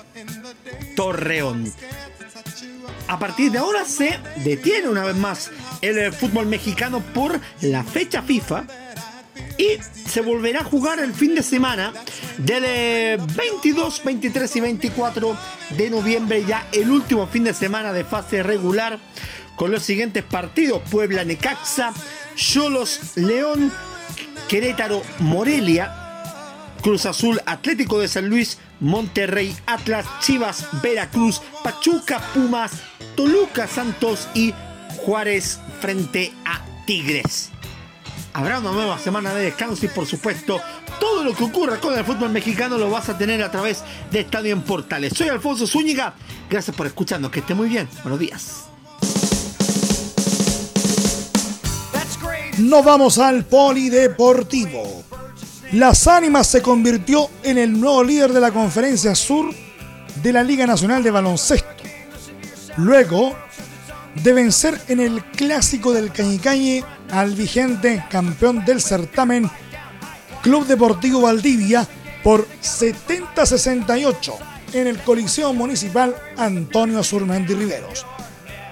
Torreón. 0.95 1.71
A 3.07 3.17
partir 3.17 3.51
de 3.51 3.57
ahora 3.57 3.85
se 3.85 4.19
detiene 4.43 4.87
una 4.87 5.03
vez 5.03 5.15
más 5.15 5.49
el 5.81 5.97
eh, 5.97 6.11
fútbol 6.11 6.45
mexicano 6.45 7.01
por 7.13 7.39
la 7.61 7.83
fecha 7.83 8.21
FIFA 8.21 8.65
y 9.59 9.77
se 10.09 10.21
volverá 10.21 10.61
a 10.61 10.63
jugar 10.63 10.99
el 10.99 11.13
fin 11.13 11.35
de 11.35 11.43
semana 11.43 11.93
del 12.37 13.17
22, 13.17 13.99
eh, 13.99 14.01
23 14.05 14.55
y 14.55 14.59
24 14.61 15.37
de 15.77 15.89
noviembre, 15.89 16.45
ya 16.45 16.67
el 16.71 16.89
último 16.89 17.27
fin 17.27 17.43
de 17.43 17.53
semana 17.53 17.91
de 17.91 18.05
fase 18.05 18.41
regular, 18.41 18.97
con 19.57 19.71
los 19.71 19.83
siguientes 19.83 20.23
partidos: 20.23 20.81
Puebla 20.89 21.25
Necaxa, 21.25 21.93
Cholos 22.35 23.17
León, 23.17 23.71
Querétaro 24.47 25.01
Morelia, 25.19 25.93
Cruz 26.81 27.05
Azul 27.05 27.41
Atlético 27.45 27.99
de 27.99 28.07
San 28.07 28.29
Luis, 28.29 28.59
Monterrey 28.79 29.53
Atlas, 29.65 30.05
Chivas 30.21 30.67
Veracruz, 30.81 31.41
Pachuca 31.65 32.21
Pumas, 32.33 32.71
Toluca 33.17 33.67
Santos 33.67 34.29
y 34.33 34.53
Juárez 35.03 35.59
frente 35.81 36.31
a 36.45 36.61
Tigres. 36.85 37.51
Habrá 38.33 38.59
una 38.59 38.71
nueva 38.71 38.99
semana 38.99 39.33
de 39.33 39.45
descanso 39.45 39.85
y 39.85 39.89
por 39.89 40.05
supuesto 40.05 40.61
todo 40.99 41.23
lo 41.23 41.33
que 41.33 41.43
ocurra 41.43 41.79
con 41.79 41.97
el 41.97 42.05
fútbol 42.05 42.29
mexicano 42.29 42.77
lo 42.77 42.89
vas 42.89 43.09
a 43.09 43.17
tener 43.17 43.41
a 43.41 43.49
través 43.49 43.83
de 44.11 44.19
Estadio 44.19 44.53
en 44.53 44.61
Portales. 44.61 45.13
Soy 45.15 45.29
Alfonso 45.29 45.65
Zúñiga, 45.65 46.13
gracias 46.49 46.75
por 46.75 46.85
escucharnos, 46.85 47.31
que 47.31 47.39
esté 47.39 47.55
muy 47.55 47.69
bien, 47.69 47.89
buenos 48.03 48.19
días. 48.19 48.65
Nos 52.59 52.83
vamos 52.83 53.17
al 53.17 53.45
Polideportivo. 53.45 55.03
Las 55.71 56.07
Ánimas 56.07 56.47
se 56.47 56.61
convirtió 56.61 57.29
en 57.43 57.57
el 57.57 57.79
nuevo 57.79 58.03
líder 58.03 58.33
de 58.33 58.41
la 58.41 58.51
Conferencia 58.51 59.15
Sur 59.15 59.53
de 60.21 60.33
la 60.33 60.43
Liga 60.43 60.67
Nacional 60.67 61.01
de 61.01 61.11
Baloncesto. 61.11 61.69
Luego 62.77 63.35
de 64.15 64.33
vencer 64.33 64.79
en 64.87 64.99
el 64.99 65.23
clásico 65.23 65.93
del 65.93 66.11
Cañicañe 66.11 66.83
al 67.11 67.33
vigente 67.35 68.05
campeón 68.09 68.63
del 68.65 68.81
certamen 68.81 69.49
Club 70.41 70.65
Deportivo 70.65 71.21
Valdivia 71.21 71.87
por 72.23 72.47
70-68 72.61 74.33
en 74.73 74.87
el 74.87 74.99
Coliseo 74.99 75.53
Municipal 75.53 76.15
Antonio 76.37 77.03
Surmendi 77.03 77.53
Riveros. 77.53 78.05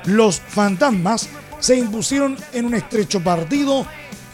Los 0.06 0.40
fantasmas 0.40 1.28
se 1.60 1.76
impusieron 1.76 2.38
en 2.54 2.66
un 2.66 2.76
estrecho 2.76 3.22
partido 3.22 3.86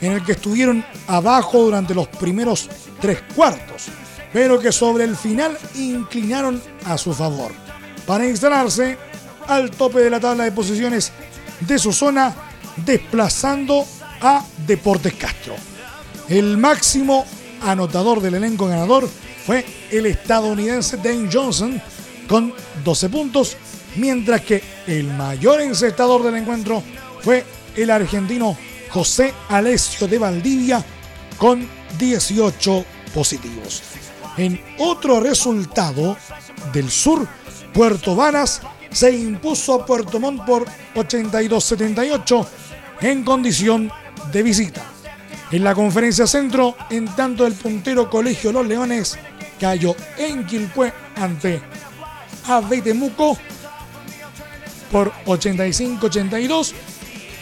en 0.02 0.12
el 0.12 0.24
que 0.24 0.34
estuvieron 0.34 0.86
abajo 1.08 1.64
durante 1.64 1.94
los 1.96 2.08
primeros 2.08 2.70
tres 3.00 3.24
cuartos, 3.36 3.86
pero 4.34 4.60
que 4.60 4.72
sobre 4.72 5.06
el 5.06 5.16
final 5.16 5.58
inclinaron 5.76 6.62
a 6.86 6.98
su 6.98 7.14
favor 7.14 7.52
para 8.06 8.28
instalarse 8.28 8.98
al 9.48 9.72
tope 9.72 10.00
de 10.00 10.10
la 10.10 10.20
tabla 10.20 10.44
de 10.44 10.52
posiciones 10.52 11.12
de 11.62 11.80
su 11.80 11.94
zona, 11.94 12.34
desplazando 12.78 13.86
a 14.22 14.44
Deportes 14.66 15.14
Castro. 15.14 15.56
El 16.30 16.58
máximo 16.58 17.26
anotador 17.62 18.22
del 18.22 18.36
elenco 18.36 18.68
ganador 18.68 19.10
fue 19.46 19.66
el 19.92 20.06
estadounidense 20.06 20.98
Dane 20.98 21.30
Johnson 21.32 21.82
con 22.28 22.54
12 22.84 23.10
puntos, 23.10 23.58
mientras 23.96 24.42
que 24.42 24.64
el 24.88 25.08
mayor 25.08 25.62
encestador 25.62 26.24
del 26.24 26.36
encuentro 26.36 26.82
fue 27.22 27.44
el 27.76 27.90
argentino 27.90 28.58
José 28.90 29.34
Alessio 29.50 30.08
de 30.08 30.20
Valdivia 30.20 30.84
con 31.38 31.68
18 31.98 32.86
positivos. 33.14 33.82
En 34.38 34.60
otro 34.80 35.20
resultado 35.20 36.18
del 36.72 36.90
sur, 36.90 37.28
Puerto 37.74 38.16
Varas 38.16 38.62
se 38.92 39.12
impuso 39.12 39.74
a 39.74 39.86
Puerto 39.86 40.20
Montt 40.20 40.46
por 40.46 40.66
82-78 40.96 42.48
en 43.04 43.24
condición 43.24 43.92
de 44.32 44.44
visita. 44.44 44.84
En 45.52 45.64
la 45.64 45.76
conferencia 45.76 46.26
centro, 46.26 46.76
en 46.90 47.06
tanto 47.06 47.46
el 47.46 47.54
puntero 47.54 48.10
Colegio 48.10 48.52
Los 48.52 48.66
Leones 48.66 49.20
cayó 49.60 49.96
en 50.18 50.48
Quilpué 50.48 50.92
ante 51.18 51.62
Temuco 52.84 53.38
por 54.92 55.12
85-82 55.26 56.74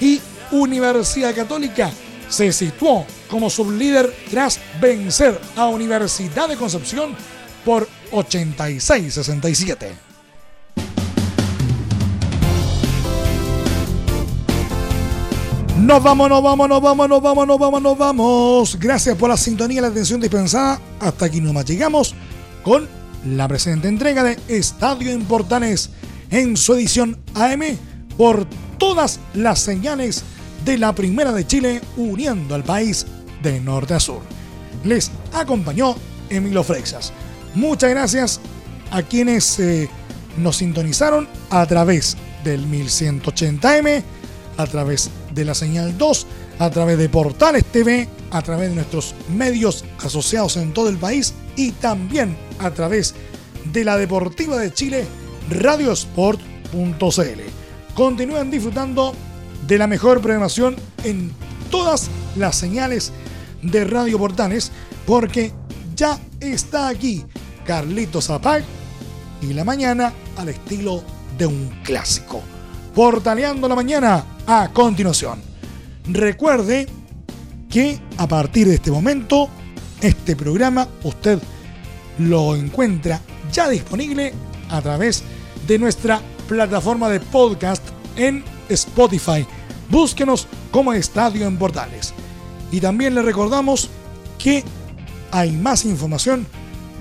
y 0.02 0.20
Universidad 0.52 1.34
Católica 1.34 1.90
se 2.28 2.52
situó 2.52 3.06
como 3.30 3.50
sublíder 3.50 4.14
tras 4.30 4.60
vencer 4.80 5.40
a 5.56 5.68
Universidad 5.68 6.50
de 6.50 6.58
Concepción 6.58 7.16
por 7.64 7.88
86-67. 8.12 10.11
Nos 15.82 16.04
vamos, 16.04 16.30
nos 16.30 16.44
vamos, 16.44 16.70
nos 16.70 16.80
vamos, 16.80 17.10
nos 17.10 17.22
vamos, 17.24 17.48
nos 17.48 17.60
vamos, 17.60 17.82
nos 17.82 17.98
vamos. 17.98 18.78
Gracias 18.80 19.18
por 19.18 19.32
la 19.32 19.36
sintonía 19.36 19.80
y 19.80 19.82
la 19.82 19.88
atención 19.88 20.22
dispensada. 20.22 20.80
Hasta 21.00 21.26
aquí 21.26 21.42
nomás 21.42 21.66
llegamos 21.66 22.14
con 22.62 22.88
la 23.26 23.48
presente 23.48 23.88
entrega 23.88 24.24
de 24.24 24.38
Estadio 24.48 25.10
en 25.10 25.26
Portales 25.26 25.90
en 26.30 26.56
su 26.56 26.76
edición 26.76 27.18
AM 27.34 27.62
por 28.16 28.46
todas 28.78 29.20
las 29.34 29.58
señales 29.58 30.24
de 30.64 30.78
la 30.78 30.94
Primera 30.94 31.32
de 31.32 31.48
Chile 31.48 31.82
uniendo 31.98 32.54
al 32.54 32.64
país 32.64 33.08
de 33.42 33.60
norte 33.60 33.96
a 33.96 34.00
sur. 34.00 34.22
Les 34.84 35.10
acompañó 35.34 35.96
Emilio 36.30 36.64
Freixas. 36.64 37.12
Muchas 37.56 37.90
gracias 37.90 38.40
a 38.92 39.02
quienes 39.02 39.60
eh, 39.60 39.90
nos 40.38 40.58
sintonizaron 40.58 41.28
a 41.50 41.66
través 41.66 42.18
del 42.44 42.68
1180M, 42.68 44.04
a 44.58 44.68
través 44.68 45.06
de 45.06 45.21
la 45.36 45.54
señal 45.54 45.98
2, 45.98 46.28
a 46.60 46.70
través 46.70 46.98
de 46.98 47.10
Portales 47.10 47.66
TV, 47.66 48.08
a 48.32 48.42
través 48.42 48.70
de 48.70 48.76
nuestros 48.76 49.16
medios 49.30 49.84
asociados 50.04 50.58
en 50.58 50.74
todo 50.74 50.90
el 50.90 50.98
país 50.98 51.34
y 51.56 51.72
también 51.72 52.38
a 52.60 52.72
través 52.72 53.16
de 53.72 53.84
la 53.84 53.98
Deportiva 53.98 54.58
de 54.58 54.74
Chile, 54.74 55.06
radiosport.cl. 55.50 56.42
Continúen 57.94 58.52
disfrutando 58.52 59.14
de 59.68 59.78
la 59.78 59.88
mejor 59.88 60.22
programación 60.22 60.76
en 61.04 61.32
todas 61.70 62.10
las 62.36 62.56
señales 62.56 63.12
de 63.62 63.86
Radio 63.86 64.18
Portales, 64.18 64.72
porque 65.06 65.52
ya 65.96 66.20
está 66.40 66.88
aquí 66.88 67.24
Carlitos 67.66 68.26
Zapag 68.28 68.64
y 69.42 69.54
la 69.54 69.64
mañana 69.64 70.14
al 70.38 70.50
estilo 70.50 71.04
de 71.38 71.46
un 71.46 71.70
clásico. 71.84 72.42
Portaleando 72.94 73.68
la 73.68 73.76
mañana 73.76 74.26
a 74.46 74.70
continuación. 74.74 75.42
Recuerde 76.06 76.88
que 77.70 78.00
a 78.18 78.28
partir 78.28 78.68
de 78.68 78.76
este 78.76 78.92
momento, 78.92 79.50
este 80.02 80.36
programa 80.36 80.88
usted 81.04 81.40
lo 82.20 82.56
encuentra 82.56 83.22
ya 83.52 83.70
disponible 83.70 84.34
a 84.70 84.82
través 84.82 85.24
de 85.68 85.80
nuestra 85.80 86.22
plataforma 86.48 87.10
de 87.10 87.20
podcast 87.20 87.84
en 88.16 88.44
Spotify. 88.68 89.46
Búsquenos 89.90 90.48
como 90.72 90.94
Estadio 90.94 91.48
en 91.48 91.58
Portales. 91.58 92.14
Y 92.72 92.80
también 92.80 93.16
le 93.16 93.22
recordamos 93.22 93.90
que 94.38 94.64
hay 95.32 95.52
más 95.52 95.86
información 95.86 96.46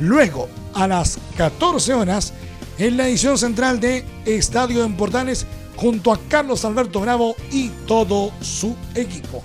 luego 0.00 0.48
a 0.74 0.86
las 0.86 1.18
14 1.36 1.94
horas 1.94 2.32
en 2.78 2.96
la 2.96 3.08
edición 3.08 3.38
central 3.38 3.80
de 3.80 4.04
Estadio 4.24 4.84
en 4.84 4.96
Portales 4.96 5.46
junto 5.80 6.12
a 6.12 6.20
Carlos 6.28 6.64
Alberto 6.64 7.00
Bravo 7.00 7.34
y 7.50 7.70
todo 7.86 8.32
su 8.42 8.76
equipo. 8.94 9.42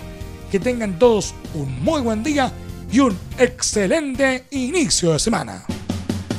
Que 0.52 0.60
tengan 0.60 1.00
todos 1.00 1.34
un 1.54 1.82
muy 1.84 2.02
buen 2.02 2.24
día 2.24 2.52
y 2.92 3.00
un 3.00 3.18
excelente 3.38 4.46
inicio 4.52 5.14
de 5.14 5.20
semana. 5.20 5.66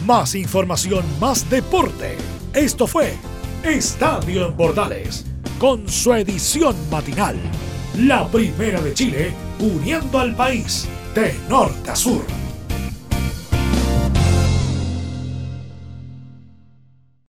Más 0.04 0.34
información, 0.34 1.04
más 1.18 1.48
deporte. 1.48 2.16
Esto 2.52 2.86
fue 2.86 3.14
Estadio 3.64 4.46
en 4.46 4.56
Portales 4.56 5.24
con 5.58 5.88
su 5.88 6.12
edición 6.12 6.76
matinal. 6.90 7.36
La 7.98 8.28
primera 8.28 8.80
de 8.80 8.92
Chile, 8.92 9.32
uniendo 9.58 10.18
al 10.18 10.36
país 10.36 10.86
de 11.14 11.34
norte 11.48 11.90
a 11.90 11.96
sur. 11.96 12.45